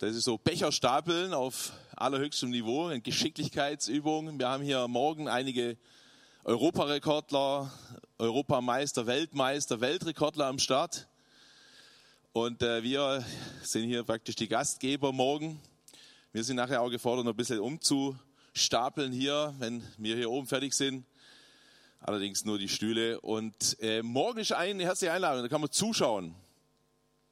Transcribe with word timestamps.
Das 0.00 0.16
ist 0.16 0.24
so 0.24 0.38
Becher 0.38 0.72
stapeln 0.72 1.34
auf 1.34 1.74
allerhöchstem 1.94 2.48
Niveau, 2.48 2.86
eine 2.86 3.02
Geschicklichkeitsübung. 3.02 4.38
Wir 4.38 4.48
haben 4.48 4.64
hier 4.64 4.88
morgen 4.88 5.28
einige 5.28 5.76
Europarekordler, 6.44 7.70
Europameister, 8.16 9.06
Weltmeister, 9.06 9.82
Weltrekordler 9.82 10.46
am 10.46 10.58
Start. 10.58 11.06
Und 12.32 12.62
äh, 12.62 12.82
wir 12.82 13.22
sind 13.62 13.88
hier 13.88 14.02
praktisch 14.02 14.36
die 14.36 14.48
Gastgeber 14.48 15.12
morgen. 15.12 15.60
Wir 16.32 16.44
sind 16.44 16.56
nachher 16.56 16.80
auch 16.80 16.88
gefordert, 16.88 17.26
noch 17.26 17.34
ein 17.34 17.36
bisschen 17.36 17.60
umzustapeln 17.60 19.12
hier, 19.12 19.54
wenn 19.58 19.84
wir 19.98 20.16
hier 20.16 20.30
oben 20.30 20.46
fertig 20.46 20.72
sind. 20.72 21.04
Allerdings 22.00 22.46
nur 22.46 22.58
die 22.58 22.70
Stühle. 22.70 23.20
Und 23.20 23.76
äh, 23.80 24.02
morgen 24.02 24.38
ist 24.38 24.52
eine 24.52 24.82
herzliche 24.82 25.12
Einladung, 25.12 25.42
da 25.42 25.48
kann 25.50 25.60
man 25.60 25.70
zuschauen. 25.70 26.34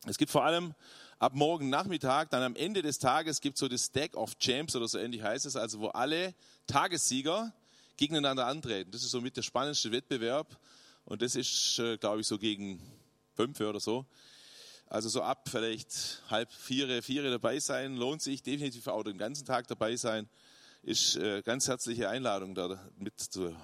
Es 0.05 0.19
gibt 0.19 0.31
vor 0.31 0.45
allem 0.45 0.75
ab 1.19 1.35
morgen 1.35 1.69
Nachmittag, 1.69 2.31
dann 2.31 2.43
am 2.43 2.57
Ende 2.57 2.83
des 2.83 2.99
Tages 2.99 3.41
gibt 3.41 3.57
es 3.57 3.61
so 3.61 3.69
das 3.69 3.87
Stack 3.87 4.17
of 4.17 4.39
Champs 4.39 4.77
oder 4.77 4.87
so 4.87 4.99
ähnlich 4.99 5.23
heißt 5.23 5.47
es, 5.47 5.57
also 5.57 5.81
wo 5.81 5.89
alle 5.89 6.35
Tagessieger 6.67 7.53
gegeneinander 7.97 8.47
antreten. 8.47 8.91
Das 8.91 9.03
ist 9.03 9.11
somit 9.11 9.37
der 9.37 9.43
spannendste 9.43 9.91
Wettbewerb 9.91 10.59
und 11.05 11.23
das 11.23 11.35
ist, 11.35 11.79
äh, 11.79 11.97
glaube 11.99 12.21
ich, 12.21 12.27
so 12.27 12.39
gegen 12.39 12.81
fünf 13.35 13.61
oder 13.61 13.81
so. 13.81 14.07
Also 14.87 15.09
so 15.09 15.23
ab 15.23 15.49
vielleicht 15.51 16.23
halb 16.31 16.51
vier, 16.53 17.03
vier 17.03 17.29
dabei 17.29 17.59
sein, 17.61 17.97
lohnt 17.97 18.23
sich 18.23 18.43
definitiv 18.43 18.87
auch 18.87 19.03
den 19.03 19.19
ganzen 19.19 19.45
Tag 19.45 19.67
dabei 19.67 19.97
sein. 19.97 20.29
Ist 20.83 21.17
äh, 21.17 21.43
ganz 21.43 21.69
herzliche 21.69 22.09
Einladung 22.09 22.55
da 22.55 22.81
mit 22.97 23.21
zu 23.21 23.55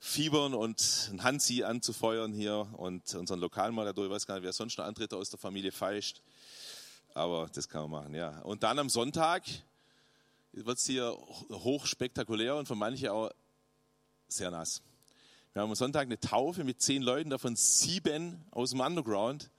fiebern 0.00 0.54
und 0.54 1.08
einen 1.10 1.22
Hansi 1.22 1.62
anzufeuern 1.62 2.32
hier 2.32 2.66
und 2.72 3.14
unseren 3.14 3.38
Lokalmatador, 3.38 4.06
ich 4.06 4.10
weiß 4.10 4.26
gar 4.26 4.34
nicht, 4.34 4.44
wer 4.44 4.52
sonst 4.52 4.78
noch 4.78 4.86
Antritte 4.86 5.16
aus 5.16 5.28
der 5.28 5.38
Familie 5.38 5.72
feischt, 5.72 6.22
aber 7.12 7.48
das 7.52 7.68
kann 7.68 7.82
man 7.82 7.90
machen, 7.90 8.14
ja. 8.14 8.40
Und 8.40 8.62
dann 8.62 8.78
am 8.78 8.88
Sonntag 8.88 9.44
wird 10.52 10.78
es 10.78 10.86
hier 10.86 11.16
hochspektakulär 11.50 12.56
und 12.56 12.66
für 12.66 12.74
manche 12.74 13.12
auch 13.12 13.30
sehr 14.26 14.50
nass. 14.50 14.82
Wir 15.52 15.62
haben 15.62 15.68
am 15.68 15.76
Sonntag 15.76 16.02
eine 16.02 16.18
Taufe 16.18 16.64
mit 16.64 16.80
zehn 16.80 17.02
Leuten, 17.02 17.28
davon 17.28 17.54
sieben 17.54 18.44
aus 18.52 18.70
dem 18.70 18.80
Underground. 18.80 19.50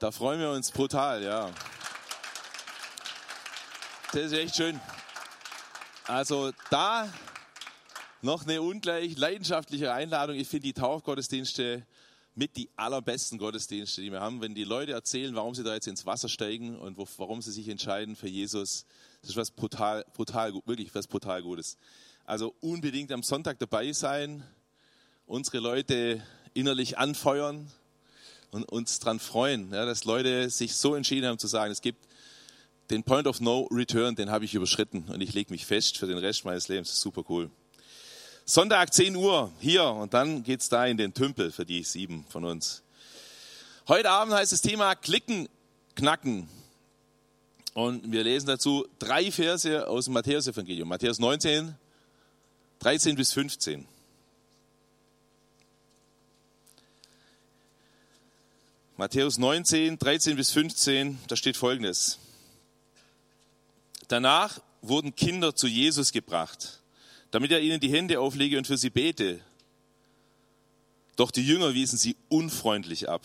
Da 0.00 0.10
freuen 0.10 0.40
wir 0.40 0.50
uns 0.50 0.72
brutal, 0.72 1.22
ja. 1.22 1.50
Das 4.12 4.22
ist 4.22 4.32
echt 4.32 4.56
schön. 4.56 4.80
Also 6.06 6.52
da 6.70 7.08
noch 8.24 8.46
eine 8.46 8.62
ungleich 8.62 9.16
leidenschaftliche 9.16 9.92
Einladung. 9.92 10.36
Ich 10.36 10.48
finde 10.48 10.64
die 10.64 10.72
Taufgottesdienste 10.72 11.86
mit 12.34 12.56
die 12.56 12.68
allerbesten 12.74 13.38
Gottesdienste, 13.38 14.00
die 14.00 14.10
wir 14.10 14.20
haben. 14.20 14.40
Wenn 14.40 14.54
die 14.54 14.64
Leute 14.64 14.92
erzählen, 14.92 15.34
warum 15.36 15.54
sie 15.54 15.62
da 15.62 15.74
jetzt 15.74 15.86
ins 15.86 16.04
Wasser 16.04 16.28
steigen 16.28 16.76
und 16.76 16.96
wo, 16.96 17.06
warum 17.18 17.42
sie 17.42 17.52
sich 17.52 17.68
entscheiden 17.68 18.16
für 18.16 18.28
Jesus, 18.28 18.86
das 19.20 19.30
ist 19.30 19.36
was 19.36 19.50
brutal, 19.50 20.04
brutal, 20.14 20.52
wirklich 20.64 20.94
was 20.94 21.06
brutal 21.06 21.42
Gutes. 21.42 21.76
Also 22.24 22.54
unbedingt 22.60 23.12
am 23.12 23.22
Sonntag 23.22 23.58
dabei 23.58 23.92
sein, 23.92 24.42
unsere 25.26 25.58
Leute 25.58 26.22
innerlich 26.54 26.98
anfeuern, 26.98 27.70
und 28.54 28.62
uns 28.70 29.00
daran 29.00 29.18
freuen, 29.18 29.72
ja, 29.72 29.84
dass 29.84 30.04
Leute 30.04 30.48
sich 30.48 30.76
so 30.76 30.94
entschieden 30.94 31.26
haben 31.26 31.38
zu 31.38 31.48
sagen, 31.48 31.72
es 31.72 31.80
gibt 31.80 32.06
den 32.88 33.02
Point 33.02 33.26
of 33.26 33.40
No 33.40 33.68
Return, 33.72 34.14
den 34.14 34.30
habe 34.30 34.44
ich 34.44 34.54
überschritten 34.54 35.06
und 35.08 35.20
ich 35.20 35.34
lege 35.34 35.50
mich 35.50 35.66
fest 35.66 35.98
für 35.98 36.06
den 36.06 36.18
Rest 36.18 36.44
meines 36.44 36.68
Lebens. 36.68 37.00
Super 37.00 37.24
cool. 37.28 37.50
Sonntag 38.46 38.92
10 38.92 39.16
Uhr 39.16 39.50
hier 39.58 39.84
und 39.86 40.12
dann 40.12 40.42
geht 40.42 40.60
es 40.60 40.68
da 40.68 40.84
in 40.84 40.98
den 40.98 41.14
Tümpel 41.14 41.50
für 41.50 41.64
die 41.64 41.82
sieben 41.82 42.26
von 42.28 42.44
uns. 42.44 42.82
Heute 43.88 44.10
Abend 44.10 44.34
heißt 44.34 44.52
das 44.52 44.60
Thema 44.60 44.94
Klicken, 44.94 45.48
Knacken. 45.94 46.46
Und 47.72 48.12
wir 48.12 48.22
lesen 48.22 48.46
dazu 48.46 48.86
drei 48.98 49.32
Verse 49.32 49.88
aus 49.88 50.04
dem 50.04 50.12
Matthäus-Evangelium. 50.12 50.86
Matthäus 50.86 51.18
19, 51.18 51.74
13 52.80 53.16
bis 53.16 53.32
15. 53.32 53.88
Matthäus 58.98 59.38
19, 59.38 59.98
13 59.98 60.36
bis 60.36 60.50
15, 60.50 61.18
da 61.28 61.34
steht 61.34 61.56
folgendes. 61.56 62.18
Danach 64.08 64.60
wurden 64.82 65.16
Kinder 65.16 65.56
zu 65.56 65.66
Jesus 65.66 66.12
gebracht, 66.12 66.83
damit 67.34 67.50
er 67.50 67.60
ihnen 67.60 67.80
die 67.80 67.90
Hände 67.90 68.20
auflege 68.20 68.56
und 68.56 68.68
für 68.68 68.78
sie 68.78 68.90
bete. 68.90 69.40
Doch 71.16 71.32
die 71.32 71.44
Jünger 71.44 71.74
wiesen 71.74 71.98
sie 71.98 72.14
unfreundlich 72.28 73.08
ab. 73.08 73.22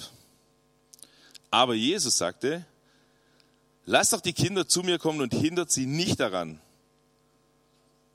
Aber 1.52 1.76
Jesus 1.76 2.18
sagte, 2.18 2.66
lasst 3.86 4.12
doch 4.12 4.22
die 4.22 4.34
Kinder 4.34 4.68
zu 4.68 4.82
mir 4.82 4.98
kommen 4.98 5.22
und 5.22 5.36
hindert 5.36 5.70
sie 5.70 5.86
nicht 5.86 6.20
daran. 6.20 6.60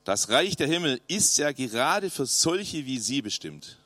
Das 0.03 0.31
Reich 0.31 0.57
der 0.57 0.67
Himmel 0.67 1.01
ist 1.07 1.39
ja 1.39 1.53
gerade 1.53 2.11
für 2.11 2.27
solche 2.27 2.87
wie 2.87 2.99
sie 2.99 3.23
bestimmt. 3.23 3.79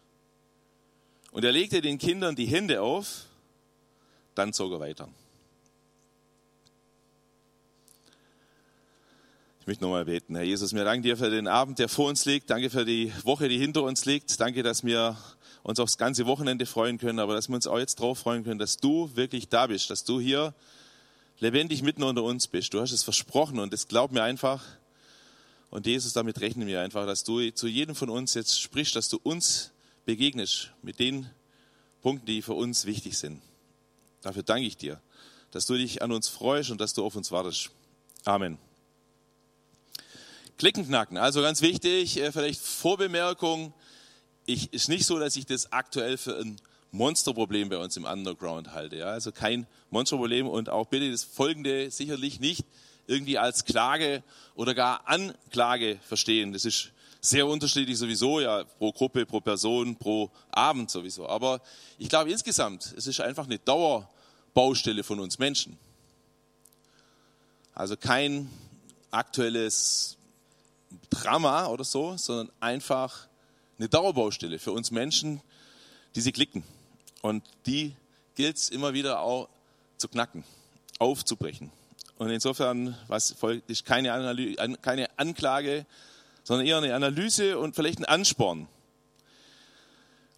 Und 1.30 1.44
er 1.44 1.52
legte 1.52 1.82
den 1.82 1.98
Kindern 1.98 2.36
die 2.36 2.46
Hände 2.46 2.80
auf 2.80 3.26
dann 4.34 4.54
zog 4.54 4.72
er 4.72 4.80
weiter. 4.80 5.10
Möchte 9.68 9.84
nochmal 9.84 10.06
beten. 10.06 10.34
Herr 10.34 10.44
Jesus, 10.44 10.72
wir 10.72 10.82
danken 10.82 11.02
dir 11.02 11.18
für 11.18 11.28
den 11.28 11.46
Abend, 11.46 11.78
der 11.78 11.90
vor 11.90 12.08
uns 12.08 12.24
liegt. 12.24 12.48
Danke 12.48 12.70
für 12.70 12.86
die 12.86 13.12
Woche, 13.22 13.50
die 13.50 13.58
hinter 13.58 13.82
uns 13.82 14.06
liegt. 14.06 14.40
Danke, 14.40 14.62
dass 14.62 14.82
wir 14.82 15.18
uns 15.62 15.78
aufs 15.78 15.98
ganze 15.98 16.24
Wochenende 16.24 16.64
freuen 16.64 16.96
können, 16.96 17.18
aber 17.18 17.34
dass 17.34 17.48
wir 17.50 17.54
uns 17.54 17.66
auch 17.66 17.78
jetzt 17.78 18.00
drauf 18.00 18.18
freuen 18.18 18.44
können, 18.44 18.58
dass 18.58 18.78
du 18.78 19.10
wirklich 19.14 19.50
da 19.50 19.66
bist, 19.66 19.90
dass 19.90 20.04
du 20.04 20.20
hier 20.20 20.54
lebendig 21.38 21.82
mitten 21.82 22.02
unter 22.02 22.22
uns 22.22 22.46
bist. 22.46 22.72
Du 22.72 22.80
hast 22.80 22.92
es 22.92 23.02
versprochen 23.02 23.58
und 23.58 23.70
das 23.74 23.88
glaubt 23.88 24.14
mir 24.14 24.22
einfach. 24.22 24.64
Und 25.68 25.84
Jesus, 25.84 26.14
damit 26.14 26.40
rechnen 26.40 26.66
wir 26.66 26.80
einfach, 26.80 27.04
dass 27.04 27.22
du 27.22 27.50
zu 27.50 27.66
jedem 27.66 27.94
von 27.94 28.08
uns 28.08 28.32
jetzt 28.32 28.58
sprichst, 28.58 28.96
dass 28.96 29.10
du 29.10 29.20
uns 29.22 29.70
begegnest 30.06 30.70
mit 30.80 30.98
den 30.98 31.28
Punkten, 32.00 32.24
die 32.24 32.40
für 32.40 32.54
uns 32.54 32.86
wichtig 32.86 33.18
sind. 33.18 33.42
Dafür 34.22 34.44
danke 34.44 34.66
ich 34.66 34.78
dir, 34.78 34.98
dass 35.50 35.66
du 35.66 35.74
dich 35.74 36.00
an 36.00 36.10
uns 36.10 36.26
freust 36.26 36.70
und 36.70 36.80
dass 36.80 36.94
du 36.94 37.04
auf 37.04 37.16
uns 37.16 37.30
wartest. 37.30 37.68
Amen. 38.24 38.56
Klickenknacken, 40.58 41.16
also 41.16 41.40
ganz 41.40 41.62
wichtig, 41.62 42.18
äh, 42.18 42.32
vielleicht 42.32 42.60
Vorbemerkung. 42.60 43.72
Ich, 44.44 44.72
ist 44.72 44.88
nicht 44.88 45.06
so, 45.06 45.18
dass 45.18 45.36
ich 45.36 45.46
das 45.46 45.72
aktuell 45.72 46.18
für 46.18 46.36
ein 46.38 46.56
Monsterproblem 46.90 47.68
bei 47.68 47.78
uns 47.78 47.96
im 47.96 48.04
Underground 48.04 48.72
halte. 48.72 48.96
Ja? 48.96 49.06
Also 49.06 49.30
kein 49.30 49.66
Monsterproblem 49.90 50.48
und 50.48 50.68
auch 50.68 50.86
bitte 50.86 51.10
das 51.10 51.22
Folgende 51.22 51.90
sicherlich 51.90 52.40
nicht 52.40 52.64
irgendwie 53.06 53.38
als 53.38 53.64
Klage 53.64 54.22
oder 54.54 54.74
gar 54.74 55.08
Anklage 55.08 55.98
verstehen. 56.06 56.52
Das 56.52 56.64
ist 56.64 56.90
sehr 57.20 57.46
unterschiedlich 57.46 57.98
sowieso, 57.98 58.40
ja, 58.40 58.64
pro 58.64 58.92
Gruppe, 58.92 59.26
pro 59.26 59.40
Person, 59.40 59.96
pro 59.96 60.30
Abend 60.50 60.90
sowieso. 60.90 61.28
Aber 61.28 61.60
ich 61.98 62.08
glaube 62.08 62.30
insgesamt, 62.30 62.94
es 62.96 63.06
ist 63.06 63.20
einfach 63.20 63.46
eine 63.46 63.58
Dauerbaustelle 63.58 65.02
von 65.02 65.20
uns 65.20 65.38
Menschen. 65.38 65.78
Also 67.74 67.96
kein 67.96 68.50
aktuelles 69.10 70.17
Drama 71.10 71.66
oder 71.66 71.84
so, 71.84 72.16
sondern 72.16 72.50
einfach 72.60 73.26
eine 73.78 73.88
Dauerbaustelle 73.88 74.58
für 74.58 74.72
uns 74.72 74.90
Menschen, 74.90 75.40
die 76.14 76.20
sie 76.20 76.32
klicken. 76.32 76.62
Und 77.22 77.44
die 77.66 77.94
gilt 78.34 78.56
es 78.56 78.68
immer 78.68 78.94
wieder 78.94 79.20
auch 79.20 79.48
zu 79.96 80.08
knacken, 80.08 80.44
aufzubrechen. 80.98 81.70
Und 82.18 82.30
insofern, 82.30 82.96
was 83.06 83.32
folgt, 83.32 83.70
ist 83.70 83.84
keine, 83.84 84.12
Analyse, 84.12 84.76
keine 84.82 85.08
Anklage, 85.18 85.86
sondern 86.42 86.66
eher 86.66 86.78
eine 86.78 86.94
Analyse 86.94 87.58
und 87.58 87.76
vielleicht 87.76 87.98
ein 87.98 88.04
Ansporn. 88.04 88.68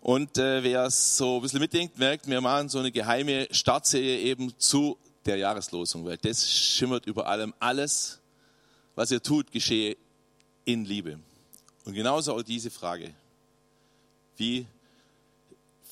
Und 0.01 0.39
äh, 0.39 0.63
wer 0.63 0.85
es 0.85 1.17
so 1.17 1.37
ein 1.37 1.43
bisschen 1.43 1.61
mitdenkt, 1.61 1.99
merkt, 1.99 2.27
wir 2.27 2.41
machen 2.41 2.69
so 2.69 2.79
eine 2.79 2.91
geheime 2.91 3.49
Startserie 3.51 4.19
eben 4.19 4.59
zu 4.59 4.99
der 5.27 5.37
Jahreslosung, 5.37 6.05
weil 6.05 6.17
das 6.17 6.51
schimmert 6.51 7.07
über 7.07 7.27
allem. 7.27 7.55
Alles, 7.61 8.19
was 8.95 9.11
ihr 9.11 9.23
tut, 9.23 9.53
geschehe 9.53 9.97
in 10.65 10.85
Liebe. 10.85 11.19
Und 11.85 11.95
genauso 11.95 12.35
auch 12.35 12.43
diese 12.43 12.71
Frage. 12.71 13.13
Wie 14.37 14.67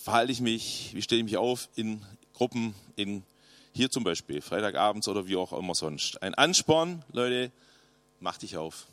verhalte 0.02 0.32
ich 0.32 0.40
mich, 0.40 0.90
wie 0.94 1.02
stelle 1.02 1.20
ich 1.20 1.24
mich 1.24 1.36
auf 1.36 1.68
in 1.74 2.02
Gruppen, 2.32 2.74
in 2.96 3.22
Hier 3.72 3.90
zum 3.90 4.04
Beispiel, 4.04 4.40
Freitagabends 4.40 5.08
oder 5.08 5.26
wie 5.26 5.36
auch 5.36 5.52
immer 5.52 5.74
sonst. 5.74 6.22
Ein 6.22 6.34
Ansporn, 6.34 7.04
Leute, 7.12 7.52
mach 8.20 8.38
dich 8.38 8.56
auf. 8.56 8.86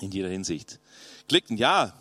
In 0.00 0.10
jeder 0.10 0.28
Hinsicht. 0.28 0.78
Klicken, 1.28 1.56
ja. 1.56 1.94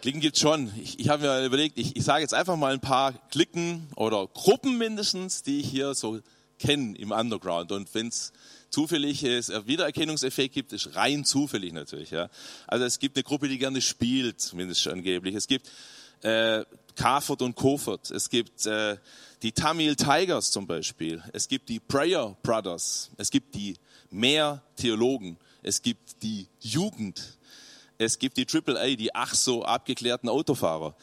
Klicken 0.00 0.20
gibt's 0.20 0.40
schon. 0.40 0.72
Ich, 0.78 0.98
ich 1.00 1.08
habe 1.08 1.22
mir 1.22 1.44
überlegt, 1.44 1.78
ich, 1.78 1.96
ich 1.96 2.04
sage 2.04 2.22
jetzt 2.22 2.34
einfach 2.34 2.56
mal 2.56 2.72
ein 2.72 2.80
paar 2.80 3.12
Klicken 3.30 3.88
oder 3.96 4.26
Gruppen 4.26 4.78
mindestens, 4.78 5.42
die 5.42 5.60
ich 5.60 5.68
hier 5.68 5.94
so 5.94 6.20
kenne 6.58 6.96
im 6.96 7.10
Underground. 7.10 7.72
Und 7.72 7.92
wenn 7.94 8.08
es 8.08 8.32
zufällig 8.74 9.22
es 9.22 9.48
Wiedererkennungseffekt 9.66 10.52
gibt, 10.52 10.72
ist 10.72 10.96
rein 10.96 11.24
zufällig 11.24 11.72
natürlich. 11.72 12.10
Ja. 12.10 12.28
Also 12.66 12.84
es 12.84 12.98
gibt 12.98 13.16
eine 13.16 13.22
Gruppe, 13.22 13.48
die 13.48 13.58
gerne 13.58 13.80
spielt, 13.80 14.40
zumindest 14.40 14.88
angeblich. 14.88 15.36
Es 15.36 15.46
gibt 15.46 15.70
äh, 16.22 16.64
Carford 16.96 17.42
und 17.42 17.54
Kofort. 17.54 18.10
Es 18.10 18.28
gibt 18.28 18.66
äh, 18.66 18.96
die 19.42 19.52
Tamil 19.52 19.94
Tigers 19.94 20.50
zum 20.50 20.66
Beispiel. 20.66 21.22
Es 21.32 21.46
gibt 21.46 21.68
die 21.68 21.78
Prayer 21.78 22.36
Brothers. 22.42 23.10
Es 23.16 23.30
gibt 23.30 23.54
die 23.54 23.76
Mehr 24.10 24.62
Theologen. 24.76 25.38
Es 25.62 25.80
gibt 25.80 26.22
die 26.22 26.48
Jugend. 26.60 27.38
Es 27.98 28.18
gibt 28.18 28.36
die 28.36 28.46
AAA, 28.46 28.96
die 28.96 29.14
ach 29.14 29.34
so 29.34 29.64
abgeklärten 29.64 30.28
Autofahrer. 30.28 30.96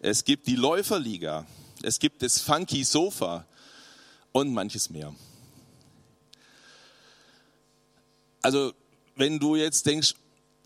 Es 0.00 0.24
gibt 0.24 0.46
die 0.46 0.56
Läuferliga. 0.56 1.44
Es 1.82 1.98
gibt 1.98 2.22
das 2.22 2.40
Funky 2.40 2.84
Sofa 2.84 3.46
und 4.32 4.52
manches 4.52 4.90
mehr. 4.90 5.12
Also, 8.46 8.74
wenn 9.16 9.40
du 9.40 9.56
jetzt 9.56 9.86
denkst, 9.86 10.14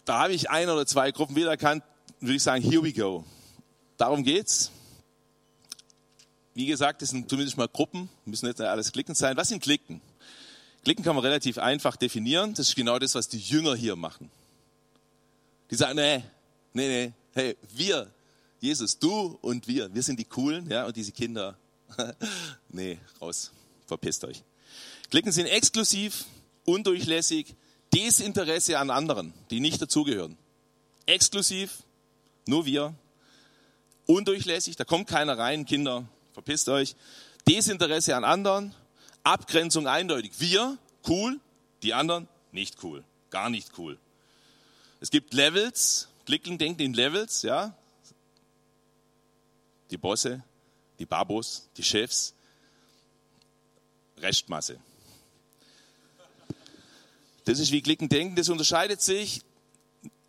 da 0.05 0.25
habe 0.25 0.35
ich 0.35 0.51
ein 0.51 0.69
oder 0.69 0.85
zwei 0.85 1.13
Gruppen 1.13 1.35
wiedererkannt, 1.35 1.83
würde 2.21 2.35
ich 2.35 2.43
sagen, 2.43 2.63
here 2.63 2.83
we 2.83 2.93
go. 2.93 3.25
Darum 3.97 4.23
geht's. 4.23 4.71
Wie 6.53 6.67
gesagt, 6.67 7.01
das 7.01 7.09
sind 7.09 7.31
zumindest 7.31 7.57
mal 7.57 7.69
Gruppen, 7.69 8.11
müssen 8.27 8.49
nicht 8.49 8.61
alles 8.61 8.93
Klicken 8.93 9.15
sein. 9.15 9.35
Was 9.39 9.49
sind 9.49 9.63
Klicken? 9.63 10.03
Klicken 10.85 11.03
kann 11.03 11.17
man 11.17 11.25
relativ 11.25 11.57
einfach 11.57 11.97
definieren. 11.97 12.53
Das 12.53 12.69
ist 12.69 12.77
genau 12.77 12.99
das, 12.99 13.15
was 13.15 13.29
die 13.29 13.39
Jünger 13.39 13.75
hier 13.75 13.97
machen. 13.97 14.31
Die 15.71 15.75
sagen, 15.75 15.97
nee, 15.97 16.23
nee, 16.75 16.87
nee, 16.87 17.13
hey, 17.33 17.57
wir, 17.73 18.13
Jesus, 18.61 18.99
du 18.99 19.39
und 19.41 19.67
wir, 19.67 19.95
wir 19.95 20.03
sind 20.03 20.21
die 20.21 20.27
Coolen, 20.27 20.69
ja, 20.69 20.85
und 20.85 20.95
diese 20.95 21.13
Kinder, 21.13 21.57
nee, 22.69 22.99
raus, 23.23 23.51
verpisst 23.87 24.23
euch. 24.27 24.43
Klicken 25.09 25.33
sind 25.33 25.47
exklusiv, 25.47 26.27
undurchlässig, 26.67 27.57
Desinteresse 27.93 28.79
an 28.79 28.91
anderen, 28.91 29.33
die 29.51 29.61
nicht 29.61 29.83
dazugehören. 29.83 30.39
Exklusiv, 31.07 31.83
nur 32.47 32.67
wir, 32.67 32.95
undurchlässig, 34.07 34.77
da 34.77 34.85
kommt 34.85 35.09
keiner 35.09 35.37
rein, 35.39 35.67
Kinder, 35.67 36.07
verpisst 36.33 36.69
euch. 36.69 36.95
Desinteresse 37.49 38.15
an 38.15 38.25
anderen, 38.25 38.75
Abgrenzung 39.25 39.87
eindeutig. 39.87 40.33
Wir, 40.39 40.79
cool, 41.09 41.41
die 41.83 41.95
anderen, 41.95 42.29
nicht 42.53 42.83
cool, 42.85 43.05
gar 43.31 43.51
nicht 43.51 43.79
cool. 43.79 43.99
Es 45.01 45.11
gibt 45.11 45.33
Levels, 45.33 46.09
Klicken 46.27 46.59
denken 46.59 46.83
in 46.83 46.95
Levels, 46.95 47.43
ja. 47.43 47.75
Die 49.91 49.97
Bosse, 49.97 50.45
die 50.99 51.07
Babos, 51.07 51.69
die 51.77 51.83
Chefs, 51.83 52.35
Restmasse. 54.19 54.79
Das 57.51 57.59
ist 57.59 57.73
wie 57.73 57.83
Klicken 57.83 58.09
denken, 58.09 58.37
das 58.37 58.49
unterscheidet 58.49 59.03
sich, 59.03 59.41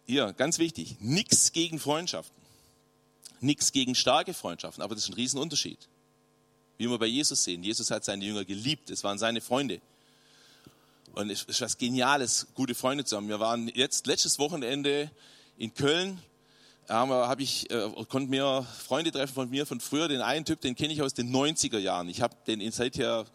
hier, 0.07 0.33
ganz 0.33 0.57
wichtig, 0.57 0.95
nichts 1.01 1.51
gegen 1.51 1.77
Freundschaften. 1.77 2.35
Nichts 3.41 3.71
gegen 3.71 3.94
starke 3.94 4.33
Freundschaften, 4.33 4.81
aber 4.81 4.95
das 4.95 5.03
ist 5.03 5.12
ein 5.12 5.13
Riesenunterschied. 5.13 5.88
Wie 6.79 6.89
wir 6.89 6.97
bei 6.97 7.06
Jesus 7.06 7.44
sehen. 7.44 7.62
Jesus 7.62 7.91
hat 7.91 8.03
seine 8.03 8.25
Jünger 8.25 8.44
geliebt, 8.44 8.89
es 8.89 9.03
waren 9.03 9.19
seine 9.19 9.39
Freunde. 9.39 9.81
Und 11.13 11.29
es 11.29 11.44
ist 11.44 11.62
was 11.62 11.77
Geniales, 11.77 12.47
gute 12.56 12.73
Freunde 12.73 13.06
zu 13.06 13.18
haben. 13.18 13.27
Wir 13.27 13.39
waren 13.39 13.67
jetzt 13.67 14.07
letztes 14.07 14.39
Wochenende 14.39 15.12
in 15.59 15.75
Köln, 15.75 16.17
habe 16.89 17.27
hab 17.27 17.39
ich, 17.39 17.69
äh, 17.69 17.88
konnte 18.09 18.31
mir 18.31 18.65
Freunde 18.79 19.12
treffen 19.12 19.35
von 19.35 19.50
mir 19.51 19.67
von 19.67 19.79
früher. 19.79 20.07
Den 20.07 20.21
einen 20.21 20.44
Typ, 20.44 20.59
den 20.62 20.74
kenne 20.74 20.91
ich 20.91 21.03
aus 21.03 21.13
den 21.13 21.31
90er 21.31 21.77
Jahren. 21.77 22.09
Ich 22.09 22.24
habe 22.24 22.35
den 22.47 22.71
seither 22.71 23.27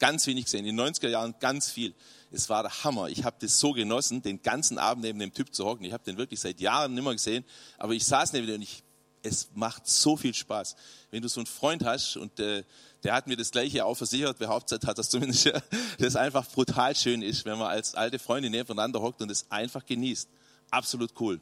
ganz 0.00 0.26
wenig 0.26 0.46
gesehen, 0.46 0.66
in 0.66 0.76
den 0.76 0.86
90er 0.94 1.08
Jahren 1.08 1.36
ganz 1.38 1.70
viel. 1.70 1.94
Es 2.32 2.48
war 2.48 2.62
der 2.62 2.84
Hammer. 2.84 3.08
Ich 3.08 3.24
habe 3.24 3.36
das 3.40 3.60
so 3.60 3.72
genossen, 3.72 4.22
den 4.22 4.42
ganzen 4.42 4.78
Abend 4.78 5.04
neben 5.04 5.20
dem 5.20 5.32
Typ 5.32 5.54
zu 5.54 5.64
hocken. 5.64 5.84
Ich 5.84 5.92
habe 5.92 6.02
den 6.04 6.16
wirklich 6.16 6.40
seit 6.40 6.60
Jahren 6.60 6.94
nicht 6.94 7.04
mehr 7.04 7.12
gesehen, 7.12 7.44
aber 7.78 7.92
ich 7.92 8.04
saß 8.04 8.32
neben 8.32 8.48
dem 8.48 8.56
und 8.56 8.62
ich 8.62 8.82
es 9.22 9.50
macht 9.54 9.86
so 9.86 10.16
viel 10.16 10.34
Spaß. 10.34 10.76
Wenn 11.10 11.22
du 11.22 11.28
so 11.28 11.40
einen 11.40 11.46
Freund 11.46 11.84
hast 11.84 12.16
und 12.16 12.38
äh, 12.40 12.64
der 13.02 13.14
hat 13.14 13.26
mir 13.26 13.36
das 13.36 13.50
Gleiche 13.50 13.84
auch 13.84 13.94
versichert, 13.94 14.36
wer 14.38 14.48
Hauptzeit 14.48 14.86
hat 14.86 14.98
das 14.98 15.10
zumindest, 15.10 15.44
ja, 15.44 15.60
das 15.98 16.16
einfach 16.16 16.46
brutal 16.48 16.94
schön 16.96 17.22
ist, 17.22 17.44
wenn 17.44 17.58
man 17.58 17.68
als 17.68 17.94
alte 17.94 18.18
Freunde 18.18 18.50
nebeneinander 18.50 19.00
hockt 19.00 19.20
und 19.22 19.30
es 19.30 19.50
einfach 19.50 19.84
genießt. 19.84 20.28
Absolut 20.70 21.12
cool. 21.20 21.40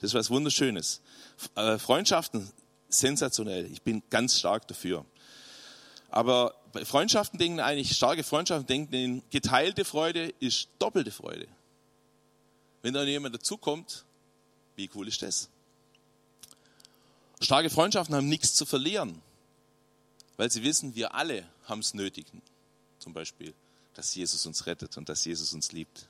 Das 0.00 0.10
ist 0.10 0.14
was 0.14 0.30
Wunderschönes. 0.30 1.00
Äh, 1.54 1.78
Freundschaften, 1.78 2.50
sensationell. 2.88 3.66
Ich 3.66 3.82
bin 3.82 4.02
ganz 4.10 4.38
stark 4.38 4.68
dafür. 4.68 5.04
Aber 6.10 6.54
Freundschaften 6.84 7.38
denken 7.38 7.60
eigentlich, 7.60 7.96
starke 7.96 8.22
Freundschaften 8.22 8.66
denken, 8.66 9.22
geteilte 9.30 9.84
Freude 9.84 10.32
ist 10.40 10.68
doppelte 10.78 11.10
Freude. 11.10 11.48
Wenn 12.82 12.94
da 12.94 13.02
jemand 13.04 13.34
dazukommt, 13.34 14.04
wie 14.76 14.90
cool 14.94 15.08
ist 15.08 15.22
das? 15.22 15.48
Starke 17.40 17.70
Freundschaften 17.70 18.14
haben 18.14 18.28
nichts 18.28 18.54
zu 18.54 18.66
verlieren, 18.66 19.20
weil 20.36 20.50
sie 20.50 20.62
wissen, 20.62 20.94
wir 20.94 21.14
alle 21.14 21.48
haben 21.64 21.80
es 21.80 21.94
nötig. 21.94 22.26
Zum 22.98 23.12
Beispiel, 23.12 23.54
dass 23.94 24.14
Jesus 24.14 24.44
uns 24.46 24.66
rettet 24.66 24.96
und 24.96 25.08
dass 25.08 25.24
Jesus 25.24 25.52
uns 25.52 25.72
liebt. 25.72 26.06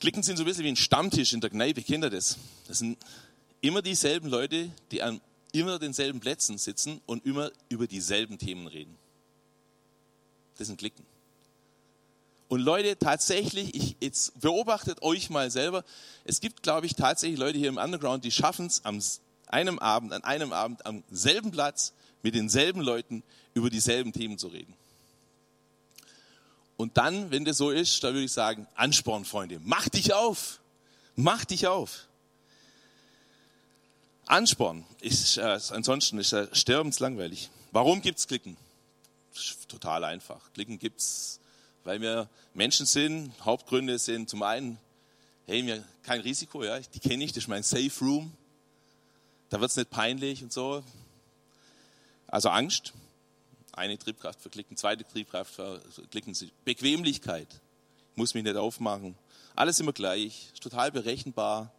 Klicken 0.00 0.22
sind 0.22 0.36
so 0.36 0.44
ein 0.44 0.46
bisschen 0.46 0.64
wie 0.64 0.68
ein 0.68 0.76
Stammtisch 0.76 1.32
in 1.32 1.40
der 1.40 1.50
Kneipe, 1.50 1.82
kennt 1.82 2.04
ihr 2.04 2.10
das? 2.10 2.36
Das 2.68 2.78
sind 2.78 2.98
immer 3.60 3.82
dieselben 3.82 4.28
Leute, 4.28 4.70
die 4.90 5.02
an 5.02 5.20
immer 5.52 5.78
denselben 5.78 6.20
Plätzen 6.20 6.58
sitzen 6.58 7.00
und 7.06 7.24
immer 7.24 7.50
über 7.68 7.86
dieselben 7.86 8.38
Themen 8.38 8.66
reden. 8.66 8.96
Das 10.56 10.66
sind 10.66 10.78
Klicken. 10.78 11.04
Und 12.48 12.60
Leute, 12.60 12.98
tatsächlich, 12.98 13.74
ich, 13.74 13.96
jetzt 14.00 14.40
beobachtet 14.40 15.02
euch 15.02 15.28
mal 15.28 15.50
selber. 15.50 15.84
Es 16.24 16.40
gibt, 16.40 16.62
glaube 16.62 16.86
ich, 16.86 16.94
tatsächlich 16.94 17.38
Leute 17.38 17.58
hier 17.58 17.68
im 17.68 17.76
Underground, 17.76 18.24
die 18.24 18.30
schaffen 18.30 18.66
es 18.66 18.84
am 18.84 19.00
einem 19.46 19.78
Abend, 19.78 20.12
an 20.12 20.24
einem 20.24 20.52
Abend 20.52 20.84
am 20.84 21.04
selben 21.10 21.50
Platz 21.50 21.92
mit 22.22 22.34
denselben 22.34 22.80
Leuten 22.80 23.22
über 23.54 23.70
dieselben 23.70 24.12
Themen 24.12 24.38
zu 24.38 24.48
reden. 24.48 24.74
Und 26.76 26.96
dann, 26.96 27.30
wenn 27.30 27.44
das 27.44 27.56
so 27.56 27.70
ist, 27.70 28.02
da 28.04 28.08
würde 28.08 28.24
ich 28.24 28.32
sagen, 28.32 28.66
Ansporn, 28.74 29.24
Freunde, 29.24 29.58
mach 29.62 29.88
dich 29.88 30.12
auf, 30.12 30.60
mach 31.16 31.44
dich 31.44 31.66
auf. 31.66 32.07
Ansporn 34.28 34.84
ist 35.00 35.38
äh, 35.38 35.58
ansonsten 35.70 36.18
ist 36.18 36.32
äh, 36.32 36.48
sterbenslangweilig. 36.52 37.50
Warum 37.72 38.02
gibt's 38.02 38.26
Klicken? 38.26 38.56
Total 39.68 40.04
einfach. 40.04 40.40
Klicken 40.52 40.78
gibt's 40.78 41.38
weil 41.88 42.02
wir 42.02 42.28
Menschen 42.52 42.84
sind. 42.84 43.32
Hauptgründe 43.42 43.98
sind 43.98 44.28
zum 44.28 44.42
einen, 44.42 44.78
hey, 45.46 45.62
mir 45.62 45.82
kein 46.02 46.20
Risiko, 46.20 46.62
ja, 46.62 46.78
die 46.78 47.00
kenne 47.00 47.24
ich, 47.24 47.32
das 47.32 47.44
ist 47.44 47.48
mein 47.48 47.62
Safe 47.62 47.90
Room. 48.02 48.30
Da 49.48 49.58
wird 49.58 49.70
es 49.70 49.76
nicht 49.78 49.88
peinlich 49.88 50.42
und 50.42 50.52
so. 50.52 50.84
Also 52.26 52.50
Angst, 52.50 52.92
eine 53.72 53.98
Triebkraft 53.98 54.38
für 54.38 54.50
Klicken, 54.50 54.76
zweite 54.76 55.02
Triebkraft 55.02 55.54
für 55.54 55.80
Klicken, 56.10 56.36
Bequemlichkeit, 56.66 57.48
ich 57.50 58.16
muss 58.16 58.34
mich 58.34 58.44
nicht 58.44 58.56
aufmachen. 58.56 59.14
Alles 59.56 59.80
immer 59.80 59.94
gleich, 59.94 60.52
total 60.60 60.92
berechenbar. 60.92 61.72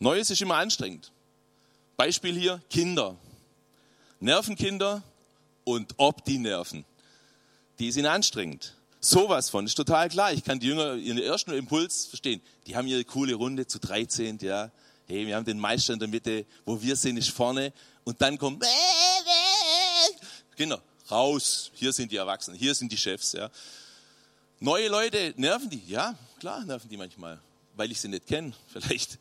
Neues 0.00 0.28
ist 0.28 0.42
immer 0.42 0.56
anstrengend. 0.56 1.10
Beispiel 1.96 2.38
hier, 2.38 2.60
Kinder. 2.70 3.16
Nervenkinder 4.20 5.02
und 5.64 5.94
ob 5.96 6.24
die 6.24 6.38
nerven. 6.38 6.84
Die 7.78 7.90
sind 7.90 8.06
anstrengend. 8.06 8.74
Sowas 9.00 9.50
von, 9.50 9.66
ist 9.66 9.74
total 9.74 10.08
klar. 10.08 10.32
Ich 10.32 10.44
kann 10.44 10.60
die 10.60 10.68
Jünger 10.68 10.94
ihren 10.94 11.18
ersten 11.18 11.52
Impuls 11.52 12.06
verstehen. 12.06 12.40
Die 12.66 12.76
haben 12.76 12.86
ihre 12.86 13.04
coole 13.04 13.34
Runde 13.34 13.66
zu 13.66 13.80
13, 13.80 14.38
ja. 14.40 14.70
Hey, 15.06 15.26
wir 15.26 15.34
haben 15.34 15.44
den 15.44 15.58
Meister 15.58 15.92
in 15.92 15.98
der 15.98 16.08
Mitte, 16.08 16.46
wo 16.64 16.80
wir 16.80 16.94
sind, 16.94 17.16
ist 17.16 17.30
vorne. 17.30 17.72
Und 18.04 18.22
dann 18.22 18.38
kommt, 18.38 18.64
genau, 20.56 20.78
raus. 21.10 21.72
Hier 21.74 21.92
sind 21.92 22.12
die 22.12 22.16
Erwachsenen, 22.16 22.56
hier 22.56 22.74
sind 22.74 22.92
die 22.92 22.96
Chefs, 22.96 23.32
ja. 23.32 23.50
Neue 24.60 24.88
Leute, 24.88 25.34
nerven 25.36 25.68
die? 25.68 25.82
Ja, 25.88 26.16
klar, 26.38 26.64
nerven 26.64 26.88
die 26.88 26.96
manchmal. 26.96 27.40
Weil 27.74 27.90
ich 27.90 28.00
sie 28.00 28.06
nicht 28.06 28.28
kenne, 28.28 28.52
vielleicht. 28.68 29.18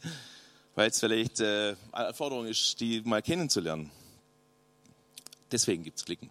Weil 0.75 0.90
es 0.90 1.00
vielleicht 1.00 1.40
äh, 1.40 1.75
eine 1.92 2.13
Forderung 2.13 2.46
ist, 2.48 2.80
die 2.80 3.01
mal 3.01 3.22
kennenzulernen. 3.22 3.92
Deswegen 5.51 5.84
gibt 5.84 5.98
es 5.98 6.06
Klicken 6.06 6.30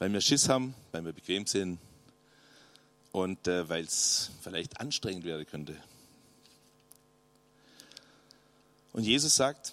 weil 0.00 0.10
wir 0.12 0.20
Schiss 0.22 0.48
haben, 0.48 0.74
weil 0.92 1.04
wir 1.04 1.12
bequem 1.12 1.46
sind 1.46 1.78
und 3.12 3.46
äh, 3.46 3.68
weil 3.68 3.84
es 3.84 4.30
vielleicht 4.40 4.80
anstrengend 4.80 5.24
werden 5.24 5.46
könnte. 5.46 5.76
Und 8.92 9.04
Jesus 9.04 9.36
sagt, 9.36 9.72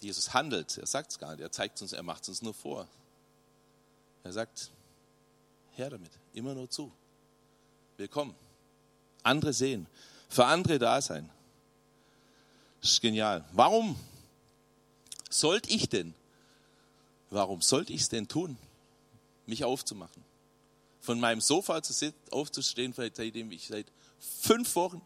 Jesus 0.00 0.32
handelt, 0.32 0.78
er 0.78 0.86
sagt 0.86 1.12
es 1.12 1.18
gar 1.18 1.32
nicht, 1.32 1.42
er 1.42 1.52
zeigt 1.52 1.80
uns, 1.82 1.92
er 1.92 2.02
macht 2.02 2.22
es 2.22 2.30
uns 2.30 2.42
nur 2.42 2.54
vor. 2.54 2.88
Er 4.24 4.32
sagt, 4.32 4.70
her 5.72 5.90
damit, 5.90 6.10
immer 6.32 6.54
nur 6.54 6.70
zu. 6.70 6.90
Willkommen. 7.98 8.34
Andere 9.22 9.52
sehen, 9.52 9.86
für 10.30 10.46
andere 10.46 10.78
da 10.78 11.02
sein. 11.02 11.28
Das 12.88 12.94
ist 12.94 13.02
genial. 13.02 13.44
Warum 13.52 13.96
sollte 15.28 15.68
ich 15.68 15.90
denn, 15.90 16.14
warum 17.28 17.60
sollte 17.60 17.92
ich 17.92 18.00
es 18.00 18.08
denn 18.08 18.28
tun, 18.28 18.56
mich 19.44 19.62
aufzumachen? 19.62 20.24
Von 21.02 21.20
meinem 21.20 21.42
Sofa 21.42 21.82
zu 21.82 21.92
sitzen, 21.92 22.16
aufzustehen, 22.30 22.94
seitdem 22.94 23.52
ich 23.52 23.66
seit 23.66 23.84
fünf 24.18 24.74
Wochen 24.74 25.02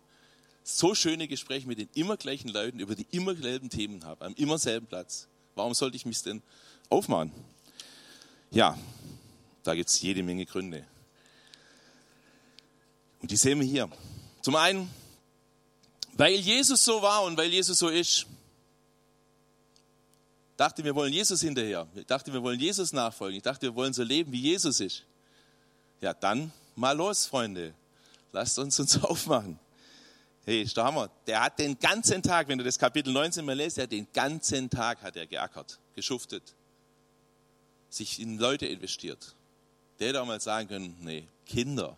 so 0.62 0.94
schöne 0.94 1.26
Gespräche 1.26 1.66
mit 1.66 1.80
den 1.80 1.88
immer 1.94 2.16
gleichen 2.16 2.50
Leuten 2.50 2.78
über 2.78 2.94
die 2.94 3.08
immer 3.10 3.34
gleichen 3.34 3.68
Themen 3.68 4.04
habe, 4.04 4.26
am 4.26 4.34
immer 4.34 4.58
selben 4.58 4.86
Platz. 4.86 5.26
Warum 5.56 5.74
sollte 5.74 5.96
ich 5.96 6.06
mich 6.06 6.22
denn 6.22 6.40
aufmachen? 6.88 7.32
Ja, 8.52 8.78
da 9.64 9.74
gibt 9.74 9.90
es 9.90 10.00
jede 10.00 10.22
Menge 10.22 10.46
Gründe. 10.46 10.86
Und 13.20 13.32
die 13.32 13.36
sehen 13.36 13.58
wir 13.58 13.66
hier. 13.66 13.90
Zum 14.40 14.54
einen, 14.54 14.88
weil 16.14 16.34
Jesus 16.34 16.84
so 16.84 17.00
war 17.02 17.24
und 17.24 17.36
weil 17.36 17.50
Jesus 17.50 17.78
so 17.78 17.88
ist. 17.88 18.26
Dachte, 20.56 20.84
wir 20.84 20.94
wollen 20.94 21.12
Jesus 21.12 21.40
hinterher. 21.40 21.86
Ich 21.94 22.06
dachte, 22.06 22.32
wir 22.32 22.42
wollen 22.42 22.60
Jesus 22.60 22.92
nachfolgen. 22.92 23.36
Ich 23.36 23.42
dachte, 23.42 23.62
wir 23.62 23.74
wollen 23.74 23.92
so 23.92 24.02
leben, 24.02 24.30
wie 24.32 24.40
Jesus 24.40 24.80
ist. 24.80 25.04
Ja, 26.00 26.12
dann 26.12 26.52
mal 26.76 26.96
los, 26.96 27.26
Freunde. 27.26 27.74
Lasst 28.32 28.58
uns 28.58 28.78
uns 28.78 29.02
aufmachen. 29.02 29.58
Hey, 30.44 30.62
ist 30.62 30.76
der 30.76 30.84
Hammer. 30.84 31.10
Der 31.26 31.42
hat 31.42 31.58
den 31.58 31.78
ganzen 31.78 32.22
Tag, 32.22 32.48
wenn 32.48 32.58
du 32.58 32.64
das 32.64 32.78
Kapitel 32.78 33.12
19 33.12 33.44
mal 33.44 33.54
lest, 33.54 33.76
der 33.76 33.84
hat 33.84 33.92
den 33.92 34.08
ganzen 34.12 34.68
Tag 34.68 35.00
hat 35.02 35.16
er 35.16 35.26
geackert, 35.26 35.78
geschuftet, 35.94 36.54
sich 37.88 38.20
in 38.20 38.38
Leute 38.38 38.66
investiert. 38.66 39.36
Der 40.00 40.08
hätte 40.08 40.20
auch 40.20 40.26
mal 40.26 40.40
sagen 40.40 40.68
können, 40.68 40.96
nee, 41.00 41.28
Kinder, 41.46 41.96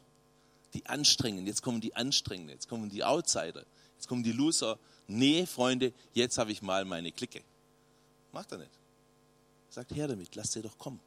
die 0.74 0.84
anstrengen, 0.84 1.46
jetzt 1.46 1.62
kommen 1.62 1.80
die 1.80 1.96
Anstrengenden, 1.96 2.54
jetzt 2.54 2.68
kommen 2.68 2.90
die 2.90 3.02
Outsider, 3.02 3.64
jetzt 4.04 4.08
kommen 4.08 4.22
die 4.22 4.32
Loser. 4.32 4.78
Nee, 5.08 5.46
Freunde, 5.46 5.92
jetzt 6.12 6.36
habe 6.36 6.52
ich 6.52 6.60
mal 6.60 6.84
meine 6.84 7.10
Clique. 7.10 7.42
Macht 8.32 8.52
er 8.52 8.58
nicht. 8.58 8.70
Sagt 9.70 9.94
her 9.94 10.08
damit, 10.08 10.34
lasst 10.34 10.52
sie 10.52 10.62
doch 10.62 10.76
kommen. 10.78 11.00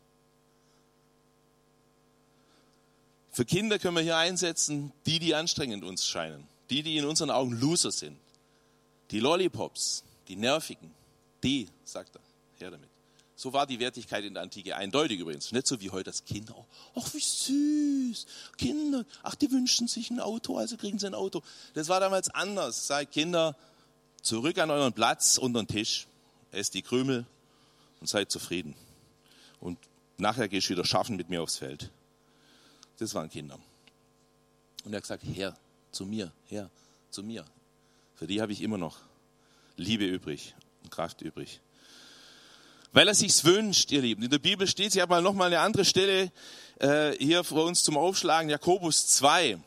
Für 3.32 3.46
Kinder 3.46 3.77
können 3.77 3.96
wir 3.96 4.01
hier 4.01 4.18
einsetzen, 4.18 4.92
die, 5.06 5.20
die 5.20 5.36
anstrengend 5.36 5.84
uns 5.84 6.08
scheinen. 6.08 6.48
Die, 6.72 6.82
die 6.82 6.98
in 6.98 7.06
unseren 7.06 7.30
Augen 7.30 7.51
Loser 7.51 7.92
sind. 7.92 8.18
Die 9.12 9.20
Lollipops, 9.20 10.04
die 10.27 10.36
Nervigen, 10.36 10.92
die, 11.44 11.70
sagt 11.86 12.16
er, 12.16 12.22
her 12.58 12.72
damit. 12.72 12.89
So 13.39 13.53
war 13.53 13.67
die 13.67 13.79
Wertigkeit 13.79 14.25
in 14.25 14.34
der 14.34 14.41
Antike 14.41 14.75
eindeutig 14.75 15.20
übrigens. 15.20 15.51
Nicht 15.51 15.67
so 15.67 15.79
wie 15.79 15.91
heute 15.91 16.06
das 16.06 16.25
Kinder. 16.25 16.56
Ach, 16.96 17.13
wie 17.13 17.20
süß. 17.20 18.25
Kinder, 18.58 19.06
ach, 19.22 19.36
die 19.36 19.51
wünschen 19.51 19.88
sich 19.88 20.10
ein 20.10 20.20
Auto, 20.20 20.58
also 20.58 20.75
kriegen 20.75 20.98
sie 20.98 21.06
ein 21.06 21.13
Auto. 21.13 21.44
Das 21.75 21.88
war 21.88 22.00
damals 22.00 22.32
anders. 22.32 22.88
Seid 22.88 23.12
Kinder, 23.12 23.56
zurück 24.24 24.58
an 24.58 24.72
euren 24.72 24.91
Platz 24.91 25.38
unter 25.38 25.62
den 25.62 25.67
Tisch. 25.67 26.08
Esst 26.51 26.74
die 26.74 26.82
Krümel 26.82 27.27
und 28.00 28.10
seid 28.10 28.32
zufrieden. 28.32 28.74
Und 29.60 29.77
nachher 30.17 30.48
gehst 30.48 30.67
du 30.67 30.72
wieder 30.72 30.84
schaffen 30.84 31.15
mit 31.15 31.29
mir 31.29 31.44
aufs 31.44 31.58
Feld. 31.58 31.91
Das 32.98 33.13
waren 33.13 33.29
Kinder. 33.29 33.60
Und 34.84 34.94
er 34.94 34.98
hat 34.98 35.03
gesagt, 35.03 35.24
her, 35.24 35.56
zu 35.91 36.08
mir, 36.08 36.32
her, 36.48 36.72
zu 37.12 37.22
mir. 37.22 37.46
Für 38.15 38.25
die 38.25 38.41
habe 38.41 38.51
ich 38.51 38.63
immer 38.63 38.79
noch 38.79 38.98
Liebe 39.75 40.06
übrig 40.06 40.56
und 40.82 40.89
Kraft 40.89 41.22
übrig. 41.22 41.62
Weil 42.94 43.08
er 43.08 43.15
sich's 43.15 43.44
wünscht, 43.44 43.91
ihr 43.91 44.01
Lieben. 44.01 44.24
In 44.24 44.32
der 44.32 44.39
Bibel 44.39 44.67
steht, 44.67 44.96
ich 44.96 45.01
habe 45.01 45.10
mal 45.10 45.22
noch 45.22 45.34
mal 45.34 45.46
eine 45.46 45.60
andere 45.60 45.86
Stelle 45.86 46.32
äh, 46.79 47.12
hier 47.20 47.44
vor 47.44 47.65
uns 47.65 47.84
zum 47.84 47.98
Aufschlagen, 47.98 48.50
Jakobus 48.50 49.08
2. 49.08 49.60